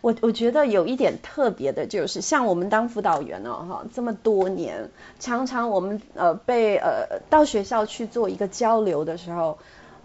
[0.00, 9.58] 我我觉得有一点特别的，就是像我们当辅导员哦，哈，这么多年，常常我们呃被呃到学校去做一个交流的时候，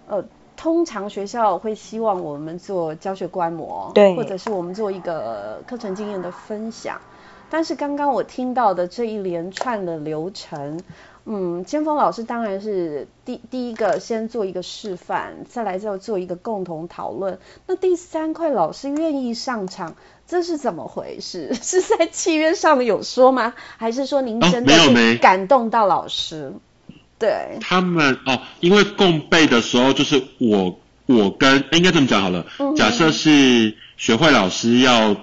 [0.08, 0.26] 呃，
[0.58, 7.00] 通常学校会希望我们做教学观摩，对，或者是我们做一个课程经验的分享。
[7.50, 10.82] 但是刚刚我听到的这一连串的流程，
[11.28, 17.40] 嗯，尖峰老师当然是第第一个先做一个示范，再来就做一个共同讨论。
[17.66, 19.96] 那第三块老师愿意上场，
[20.28, 21.54] 这是怎么回事？
[21.60, 23.56] 是在契约上有说吗？
[23.78, 26.54] 还是说您真的是感动到老师？
[26.54, 35.16] 哦、对，他们哦，因为共备的时候就是我我跟应该这么讲好了，嗯、假设是学会老师要。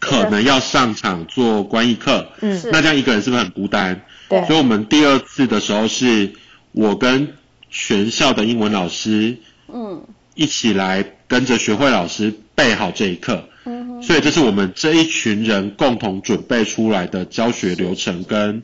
[0.00, 4.02] 可能要上场做观意课，嗯，那这样一个人是不是很孤单？
[4.28, 6.32] 对，所以我们第二次的时候是
[6.72, 7.34] 我跟
[7.70, 9.38] 全校的英文老师，
[9.72, 10.04] 嗯，
[10.34, 18.62] 一起来跟着学会老师备好这一课，嗯，所以这是我们这一群人共同准备出来的教学流程跟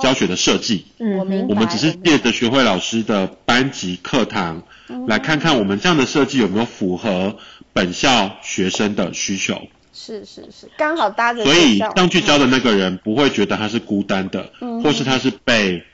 [0.00, 1.46] 教学的设计，嗯，我明白。
[1.48, 4.62] 我们只是借着学会老师的班级课堂，
[5.06, 7.36] 来看看我们这样的设计有没有符合
[7.72, 9.60] 本校学生的需求。
[9.94, 11.44] 是是是，刚好搭着。
[11.44, 15.84] 所以上去教的那个人不会觉得他是孤单的，嗯、或是他是被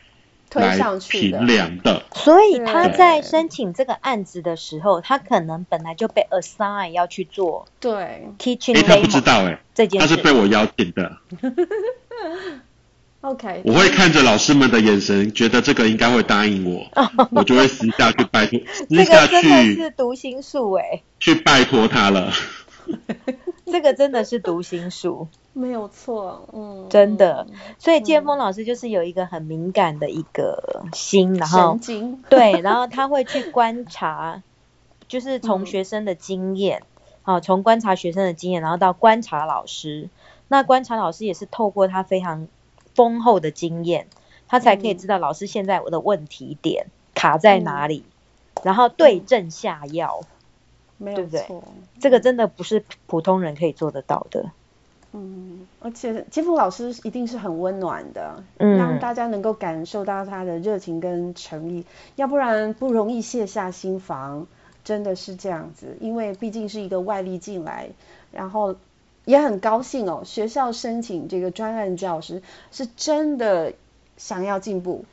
[0.48, 2.02] 推上去评量的。
[2.14, 8.74] 所以他在申请这个案子的时候，他可能本来就被 assign 要去做对 teaching。
[8.78, 11.18] 哎，他不知道哎，这件事他是被我邀请的。
[13.20, 16.86] OK，我会看着老师们的眼神，觉得这个应该会答应我，
[17.32, 19.32] 我就会私下去拜托，私下去。
[19.34, 22.32] 这个真的是读心术哎，去拜托他了。
[23.70, 27.46] 这个真的是读心术， 没有错，嗯，真的。
[27.78, 31.78] 所以建峰老师就是有一个很敏感的一个心，然后
[32.28, 34.42] 对，然后他会去观察，
[35.08, 36.82] 就是从学生的经验，
[37.22, 40.08] 好、嗯，从观察学生的经验，然后到观察老师。
[40.48, 42.48] 那观察老师也是透过他非常
[42.94, 44.08] 丰厚的经验，
[44.48, 48.04] 他才可以知道老师现在我的问题点卡在哪里，
[48.54, 50.22] 嗯、然后对症下药。
[51.02, 51.64] 没有错，
[51.98, 54.50] 这个真的不是普通人可以做得到的。
[55.12, 61.86] 嗯，而且尖峰老师一定是很温暖的，嗯，让大家能够感受到他的热情跟诚意，
[62.16, 64.46] 要不然不容易卸下心防，
[64.84, 65.96] 真的是这样子。
[66.00, 67.88] 因为毕竟是一个外力进来，
[68.30, 68.76] 然后
[69.24, 73.72] 也很高兴哦，学校申请这个专案教师是真的
[74.18, 75.06] 想要进步。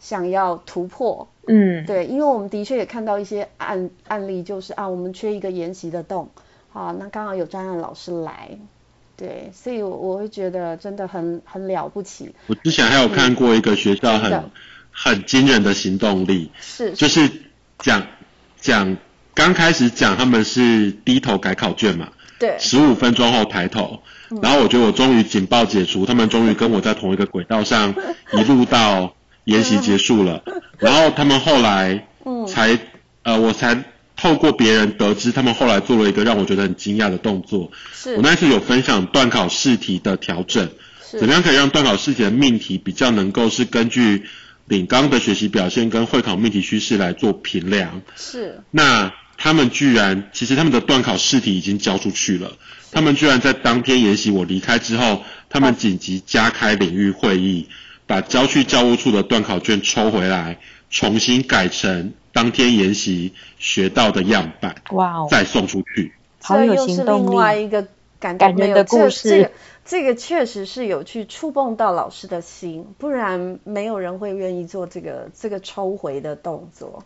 [0.00, 6.30] 想要突破，嗯，对，因为我们的确也看到一些案案例，就是啊，我们缺一个研习的洞，
[6.70, 8.48] 好，那刚好有专案老师来，
[9.18, 12.34] 对，所以我我会觉得真的很很了不起。
[12.46, 14.50] 我之前还有看过一个学校很、嗯、
[14.90, 17.30] 很惊人的行动力，是，就是
[17.78, 18.06] 讲
[18.58, 18.96] 讲
[19.34, 27.94] 刚开始讲他们是低头改考卷嘛，对，十五分钟后抬头，嗯、然后我觉得我终于警报解除，他们终于跟我在同一个轨道上，
[28.32, 29.14] 一路到。
[29.44, 30.42] 研习结束了，
[30.78, 32.06] 然后他们后来
[32.48, 32.78] 才，
[33.22, 33.84] 呃，我才
[34.16, 37.70] 透过别人得知，他们后来做了一个让我觉得很惊讶的动作。
[37.94, 40.68] 是我那次有分享段考试题的调整，
[41.18, 44.24] 怎么样可以让段考试题的命题比较能够是根据
[44.66, 48.02] 领纲的学习表现跟会考命题趋势来做评量。
[48.16, 48.60] 是。
[48.70, 52.52] 那他们居然，其实他们的段考试题已经交出去了，
[52.92, 57.66] 他们居然在当天研习我离开之后，他们紧急加开领域会议。
[58.10, 60.58] 把郊区教务处的段考卷抽回来，
[60.90, 66.12] 重新改成当天研习学到的样板，哇哦，再送出去。
[66.42, 66.96] 好有行动力。
[66.96, 67.86] 这又是另外一个
[68.18, 69.28] 感感人的故事。
[69.28, 69.50] 这个、
[69.84, 77.04] 这个确实是有去触碰到老师的心，不然没有人会愿意做这个这个抽回的动作。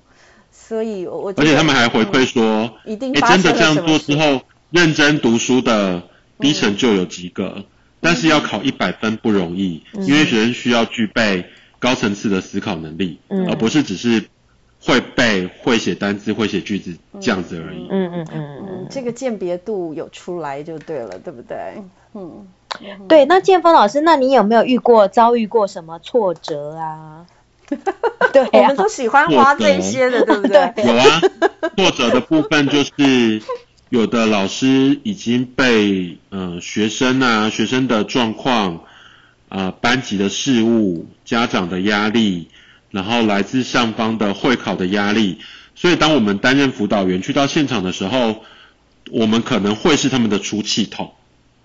[0.51, 2.43] 所以我而且他们还回馈说，
[2.87, 4.41] 嗯、一定哎，真的这样做之后，
[4.71, 6.05] 认真读书的
[6.39, 7.65] 低成就有及格，嗯、
[8.05, 11.47] 但是要考一百分不容易，嗯、因为学生需要具备
[11.79, 14.27] 高层次的思考能力，嗯、而不是只是
[14.83, 17.89] 会背、会写单词、会写句子这样子而已。
[17.91, 21.57] 嗯嗯嗯嗯，这个鉴别度有出来就对了，对不对？
[22.13, 22.47] 嗯，
[23.09, 23.25] 对。
[23.25, 27.25] 那建峰老师，那你有没有遇过遭遇过什么挫折啊？
[28.35, 30.61] 对、啊，我们都喜欢花这些的，对不对？
[30.85, 31.21] 有啊，
[31.77, 33.43] 挫折的部分就是
[33.95, 38.79] 有的老师已经被呃学生啊、学生的状况
[39.49, 42.49] 啊、呃、班级的事务、家长的压力，
[42.91, 45.39] 然后来自上方的会考的压力，
[45.77, 48.43] 所以当我们担任辅导员去到现场的时候，
[49.13, 51.13] 我们可能会是他们的出气筒。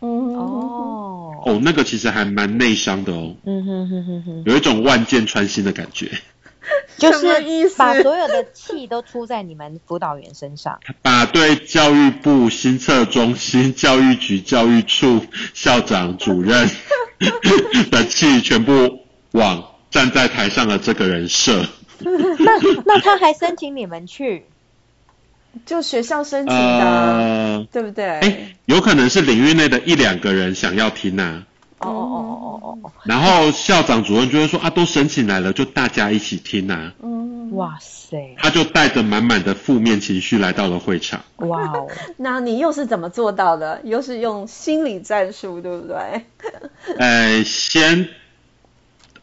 [0.02, 1.42] 嗯哦。
[1.44, 3.36] 哦，那个其实还蛮内伤的哦。
[3.44, 6.12] 嗯哼哼哼哼，有一种万箭穿心的感觉。
[6.98, 10.80] 就是把所有的气都出在你们辅导员身上。
[11.02, 16.70] 把对教育部、新测中心、教育局、教育处、校长、主任
[17.92, 21.66] 的气全部往站在台上的这个人射。
[22.00, 22.12] 那
[22.86, 24.46] 那他还申请你们去？
[25.66, 28.06] 就学校申请的，呃、对不对？
[28.06, 31.46] 哎，有可能是领域内的一两个人想要听呐、啊。
[31.80, 32.92] 哦哦哦哦哦。
[33.04, 36.94] 然后校长主任就会说啊，都申请来了，就大家一起听呐、啊。
[37.04, 38.36] 嗯，哇塞。
[38.38, 41.24] 他就带着满满的负面情绪来到了会场。
[41.38, 43.82] 哇哦， 那你又是怎么做到的？
[43.84, 46.26] 又是用心理战术，对不对？
[46.98, 48.08] 呃，先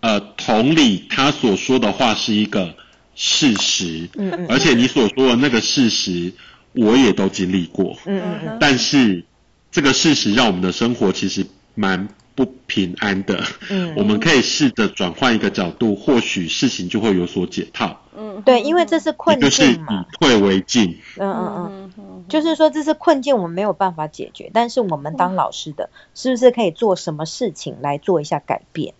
[0.01, 2.75] 呃同理，他所说的话是一个。
[3.19, 6.35] 事实，嗯嗯，而且你所说的那个事实，
[6.75, 9.25] 我也都经历过，嗯嗯，但是
[9.73, 28.93] 这个事实让我们的生活其实蛮不平安的，嗯，我们可以试着转换一个角度，或许事情就会有所解套，嗯，对，因为这是困境嘛，就是以退为进，嗯嗯嗯，就是说这是困境，我们没有办法解决，但是我们当老师的，是不是可以做什么事情来做一下改变？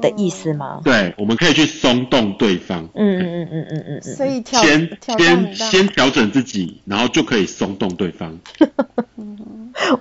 [0.00, 0.80] 的意思吗？
[0.84, 2.88] 对，我们可以去松动对方。
[2.94, 4.02] 嗯嗯嗯嗯嗯嗯。
[4.02, 8.38] 所以先先先调整自己，然后就可以松动对方。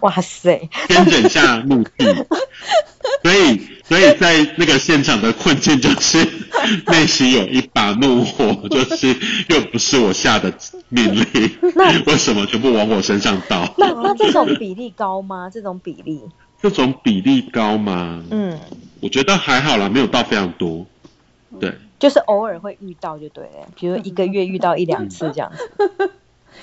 [0.02, 0.70] 哇塞！
[0.88, 1.90] 先忍下怒气。
[3.24, 6.18] 所以所以在那个现场的困境就是
[6.88, 9.16] 内心有一把怒火，就是
[9.50, 10.54] 又不是我下的
[10.90, 11.26] 命令，
[11.76, 13.74] 那 为什么全部往我身上倒？
[13.78, 15.50] 那那这种比例高吗？
[15.50, 16.22] 这种比例？
[16.62, 18.24] 这种比例高吗？
[18.30, 18.58] 嗯，
[19.04, 20.88] 我觉得还好啦，没有到非常多。
[21.60, 26.12] 对，就是偶尔会遇到就对了，比如一个月遇到一两次这样子。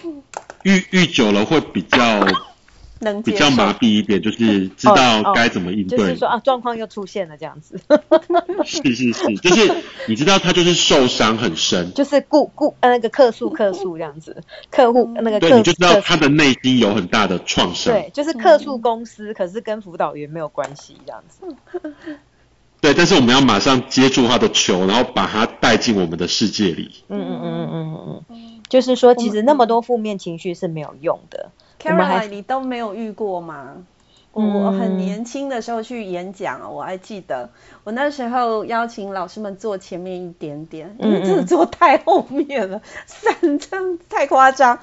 [0.64, 2.26] 遇遇久了会比较
[3.00, 3.22] 能。
[3.22, 5.96] 比较麻痹一点，就是知道该怎么应对。
[5.96, 7.80] 就是说啊，状况又出现了这样子。
[8.64, 9.74] 是是是， 就是
[10.06, 11.94] 你知道他就是受伤很深。
[11.94, 15.40] 就是顾顾呃那个客诉客诉这样子，客户那个。
[15.40, 17.94] 对，你就知道他的内心有很大的创伤。
[17.94, 21.40] 对，就是客诉公司，可是跟辅导员没有关系这样子。
[22.80, 26.90] 对，但是我们要马上接住他的球，然后把他带进我们的世界里。
[27.08, 31.50] 嗯嗯嗯嗯嗯嗯，就是说，其实那么多负面情绪是没有用的。
[31.78, 33.76] Caroline，你都没有遇过吗？
[34.32, 37.50] 嗯、我很年轻的时候去演讲，我还记得，
[37.82, 44.78] 我那时候邀请老师们坐前面一点点，因为真的坐太后面了，散张太夸张。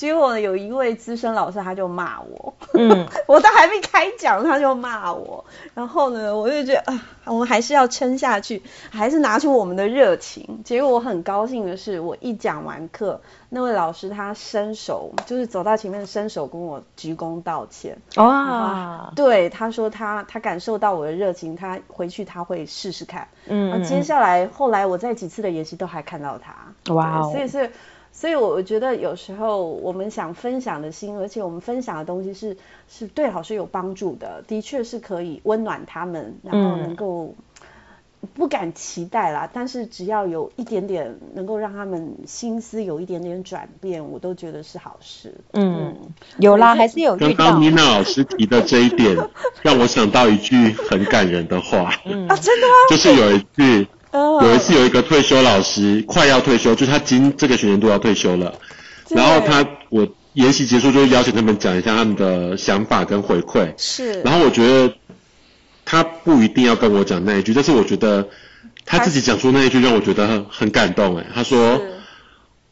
[0.00, 5.44] 结果有一位资深老师，他就骂我，嗯， 我都还没开讲，他就骂我。
[5.74, 10.62] 然后呢，我就觉得啊，我们还是要撑下去，还是拿出我们的热情。
[10.64, 13.20] 结果我很高兴的是，我一讲完课，
[13.50, 17.98] 那位老师他伸手，就是走到前面伸手跟我鞠躬道歉。
[18.16, 23.28] 哇，对，他说他他感受到我的热情，他回去他会试试看。
[23.48, 26.94] 嗯，接下来后来我在几次的演习都还看到他。
[26.94, 27.70] 哇，所以是。
[28.12, 32.56] 所以，我我觉得有时候我们想分享的心，而且我们分享的东西是
[32.88, 37.34] 是对老师有帮助的，的确是可以温暖他们，然后能够
[38.34, 45.32] 不敢期待啦，但是只要有一点点能够让他们心思有一点点转变，我都觉得是好事。
[45.52, 45.96] 嗯，
[46.36, 47.28] 有啦，还是有遇到。
[47.28, 49.16] 刚刚妮娜老师提的这一点，
[49.62, 51.90] 让我想到一句很感人的话。
[52.04, 52.74] 嗯啊，真的吗？
[52.90, 53.88] 就是有一句。
[54.12, 58.54] 有一次有一个退休老师快要退休，就是他今这个学年度要退休了，
[59.10, 64.92] 然后他我研习结束就邀请他们讲一下他们的想法跟回馈，是，然后我觉得
[65.84, 68.28] 他不一定要跟我讲那一句，但是我觉得
[68.84, 71.80] 他自己讲出那一句让我觉得很很感动哎，他说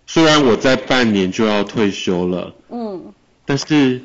[0.07, 3.13] 虽然我在半年就要退休了，嗯，
[3.47, 4.01] 但是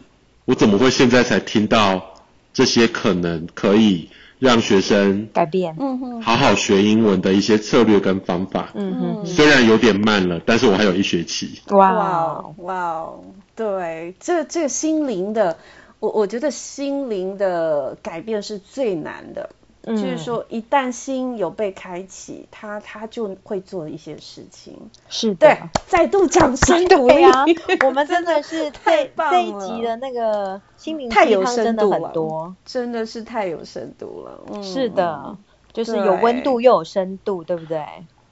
[0.45, 2.13] 我怎么会现在才听到
[2.53, 4.09] 这些可能可以。
[4.43, 8.71] 让学生改变，嗯哼，好好学英文的一些策略跟方法。
[8.73, 11.61] 嗯哼，虽然有点慢了，但是我还有一学期。
[11.69, 13.23] 哇哦，哇哦，
[13.55, 15.57] 对，这这个心灵的，
[16.01, 19.49] 我我觉得心灵的改变是最难的。
[19.85, 24.77] 嗯、就是说，一旦心有被开启，他他就会做一些事情。
[25.09, 25.57] 是的，对，
[25.87, 27.45] 再度掌声鼓励啊！
[27.85, 34.39] 我们真的是太棒了，这一集的那个心灵太有深度了多，真的是太有深度了。
[34.51, 35.37] 嗯，是的，
[35.73, 37.83] 就是有温度又有深度，对不对？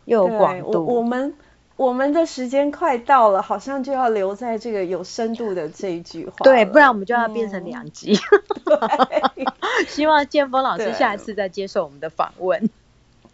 [0.05, 0.85] 又有广度。
[0.85, 1.33] 我，我们。
[1.81, 6.35] 我们的时间快到了，好像就要留在这个有深度的这一句话。
[6.43, 8.15] 对，不然我们就要变成两集。
[8.63, 8.77] 对
[9.89, 12.69] 希望建峰老师下一次再接受我们的访问。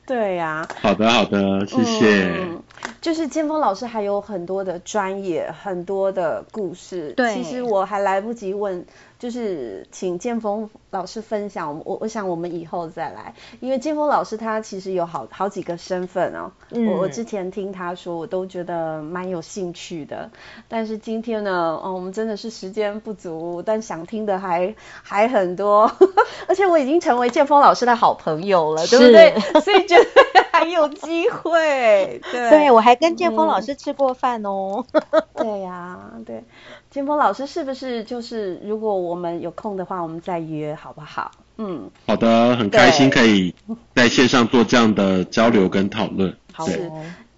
[0.06, 0.70] 对呀、啊。
[0.82, 2.30] 好的，好的，谢谢。
[2.38, 2.64] 嗯、
[3.02, 7.12] 就是建峰老师还有很多的专业，很多的故事。
[7.18, 7.34] 对。
[7.36, 8.86] 其实我还来不及问。
[9.20, 20.30] 就是请建峰老师分享，我我想我们以后再来，因为建峰老师他其实有好好几个身份哦，嗯、我我之前听他说，我都觉得蛮有兴趣的，
[20.68, 25.92] 但是今天呢，哦，我们真的是时间不足，但想听的还还很多，
[26.48, 29.34] 而且我已经成为建峰老师的好朋友了，对不对？
[29.62, 30.06] 所以觉得
[30.54, 36.44] 还有机会， 对，对我还跟建峰老师吃过饭哦，嗯、对呀、啊，对。
[36.90, 41.32] 建峰老师是不是就是如果我们有空的话，我们再约好不好？
[41.58, 43.54] 嗯，好的，很开心可以
[43.94, 46.36] 在线上做这样的交流跟讨论。
[46.54, 46.66] 好，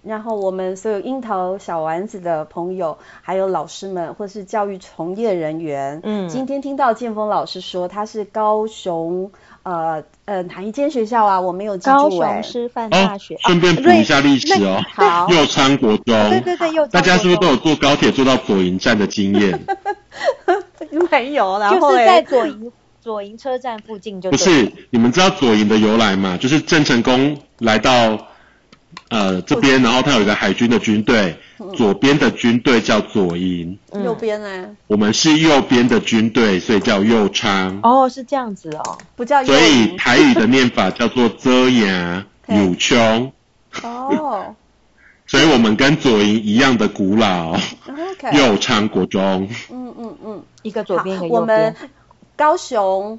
[0.02, 9.30] 然后我们所有樱桃小丸子的朋友，还有老师们或是教育从业人员，嗯，今天听到建峰老师说他是高雄。
[9.62, 11.40] 呃呃，哪一间学校啊？
[11.40, 11.90] 我没有记住。
[11.90, 13.36] 高雄师范大学。
[13.40, 14.80] 顺、哦、便补一下历史哦。
[14.94, 15.28] 好。
[15.28, 16.30] 右昌国中。
[16.30, 16.88] 对对对，右昌。
[16.90, 19.58] 大家是不是都有坐高铁坐到左营站的经验？
[21.10, 24.30] 没有，然后就是在左营左营车站附近就。
[24.30, 26.38] 不是，你们知道左营的由来吗？
[26.40, 28.26] 就是郑成功来到。
[29.10, 34.76] 呃，这边，然后它有一个海军的军队，嗯、左边的军队叫左营，嗯、右边呢？
[34.86, 37.80] 我们是右边的军队，所以叫右昌。
[37.82, 39.44] 哦，是这样子哦，不叫。
[39.44, 43.32] 所以台语的念法叫做遮牙有穷。
[43.82, 44.54] 哦。
[45.26, 47.58] 所以我们跟左营一样的古老。
[48.32, 49.48] 右昌国中。
[49.70, 51.40] 嗯嗯嗯，一个左边，一个右边。
[51.40, 51.76] 我们
[52.36, 53.18] 高雄。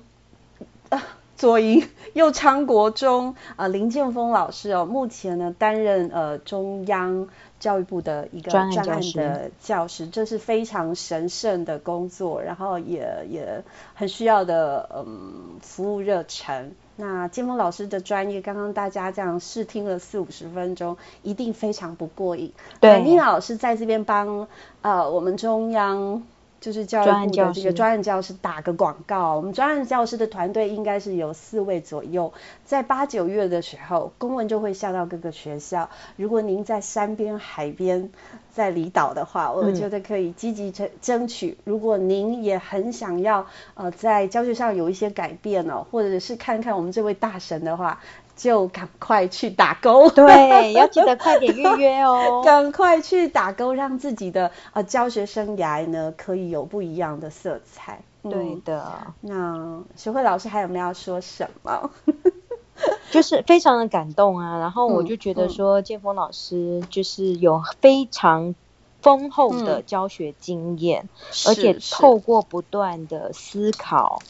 [1.42, 7.30] 左营右昌国中啊、呃，林建峰老师哦，目前呢担任呃中央
[7.60, 13.64] 教育部的一个专案的教师，这是非常神圣的工作，然后也也
[13.96, 16.74] 很需要的嗯服务热忱。
[16.96, 22.54] 那建峰老师的专业，刚刚大家这样试听了四五十分钟，一定非常不过瘾。
[22.80, 24.48] 对，妮老师在这边帮
[24.84, 26.22] 呃我们中央。
[26.62, 32.32] 就是教育部的这个专案教师打个广告，我们专案教师的团队应该是有四位左右，
[32.64, 35.90] 在八九月的时候，公文就会下到各个学校。
[36.18, 38.12] 如果您在山边、海边、
[38.54, 41.58] 在离岛的话，我觉得可以积极争争取。
[41.64, 48.00] 如果您也很想要呃在教学上有一些改变哦，或者是看看我们这位大神的话。
[48.36, 52.42] 就赶快去打勾，对，要记得快点预约哦。
[52.46, 58.02] 赶快去打勾，让自己的呃教学生涯呢可以有不一样的色彩。
[58.24, 59.14] 嗯、对的。
[59.22, 61.92] 那学会老师还有没有要说什么？
[63.12, 68.56] 就是非常的感动啊，然后我就觉得说建峰老师就是有非常
[69.02, 74.22] 丰厚的教学经验，嗯、而且透过不断的思考、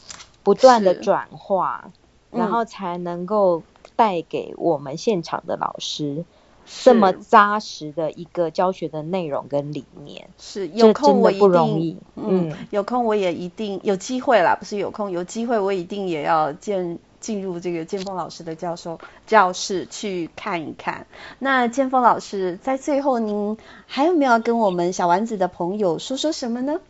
[0.42, 1.90] 不断的转化，
[2.30, 3.62] 然后才能够。
[4.02, 6.24] 带给我们现场的老师
[6.66, 21.06] 这么扎实的一个教学的内容跟理念，是有空我一定不容易，嗯，有空我也一定有机会啦，不是有空有机会我一定也要进进入这个建峰老师的教授教室去看一看。
[21.38, 26.80] 那建峰老师在最后，您还有没有跟我们小丸子的朋友说说什么呢？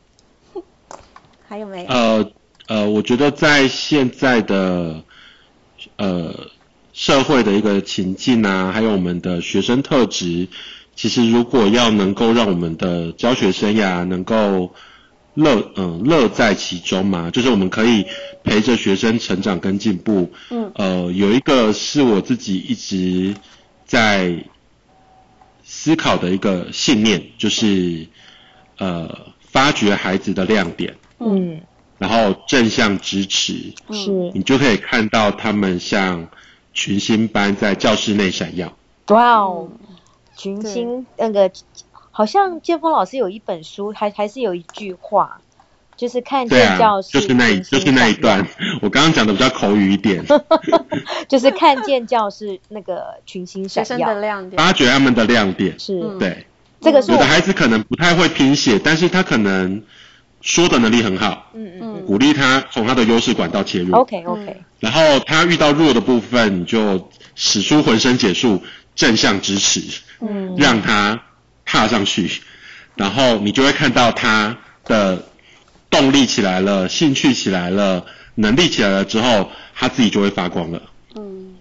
[1.46, 1.90] 还有没有？
[1.90, 2.32] 呃
[2.68, 5.02] 呃，我觉得在现在的
[5.98, 6.34] 呃。
[6.92, 10.46] 社会的一个情境啊，还有我们的学生特质，
[10.94, 14.74] 其实如果要能够让我们的教学生涯能够
[15.34, 18.04] 乐嗯乐在其中嘛，就是我们可以
[18.44, 20.30] 陪着学生成长跟进步。
[20.50, 23.34] 嗯，呃，有一个是我自己一直
[23.86, 24.44] 在
[25.64, 28.06] 思考的一个信念，就是
[28.76, 30.94] 呃发掘孩子的亮点。
[31.20, 31.62] 嗯，
[31.96, 33.72] 然后正向支持。
[33.90, 36.28] 是，你就可以看到他们像。
[36.72, 38.72] 群星般在教室内闪耀。
[39.08, 39.68] 哇哦，
[40.36, 41.50] 群星那个
[42.10, 45.40] 好像建峰老师有一本书，还还是有一句话，
[45.96, 48.46] 就是看见教室，就是那，就是那一段。
[48.80, 50.24] 我刚刚讲的比较口语一点，
[51.28, 54.08] 就是看见教室那个群星闪耀。
[54.08, 55.78] 的亮点，发掘他们的亮点。
[55.78, 56.46] 是，对，
[56.80, 59.82] 这个是有的孩子可能不太会拼写，但是他可能
[60.42, 61.50] 说的能力很好。
[61.54, 63.94] 嗯嗯，鼓励他从他的优势管道切入。
[63.94, 64.60] OK OK。
[64.78, 68.62] 然后他遇到弱的部分，你就使出浑身解数，
[68.94, 69.80] 正向支持，
[70.20, 71.22] 嗯，让他
[71.64, 72.42] 踏上去，
[72.96, 75.24] 然后你就会看到他的。
[75.90, 80.80] 动力起来了，兴趣起来了，能力起来了之后，他自己就会发光了。
[81.16, 81.51] 嗯，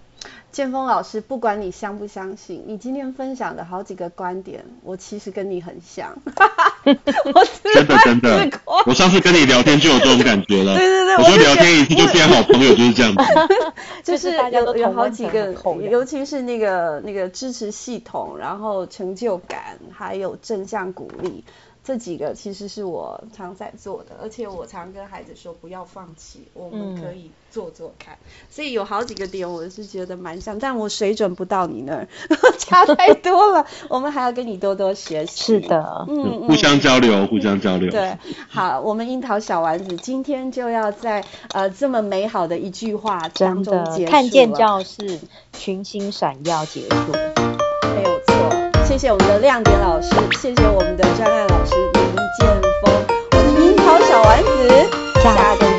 [0.52, 6.14] 建峰老师，不管你相不相信，你今天分享的好几个观点，我其实跟你很像。
[6.84, 8.50] 我真的真的，
[8.86, 10.74] 我上次跟你聊天就有这种感觉了。
[10.78, 13.22] 对对对，我说聊天一次就变好朋友，就是这样子。
[14.04, 15.54] 就是有有好几个，
[15.90, 21.44] 尤其是那个那个支持系统，然后成就感，还有正向鼓励。
[21.84, 28.14] 这几个其实是我常在做的，而且我常跟孩子说不要放弃，我们可以做做看。
[28.14, 32.08] 嗯、所以有好几个点我是觉得蛮像，但我水准不到你那儿，
[32.56, 33.66] 差太多了。
[33.88, 35.42] 我们还要跟你多多学习。
[35.42, 37.90] 是的，嗯，互相交流，互相交流。
[37.90, 38.16] 对，
[38.48, 45.18] 好，我们樱桃小丸子今天就要在呃这么美好的一句话当中结束，看见教室
[45.52, 47.12] 群星闪耀结束，
[47.96, 48.51] 没有错。
[48.92, 52.46] 谢谢我们的亮点老师，谢谢我们的专案老师林建
[52.84, 52.92] 峰，
[53.30, 54.68] 我们樱桃小丸子，
[55.22, 55.71] 下。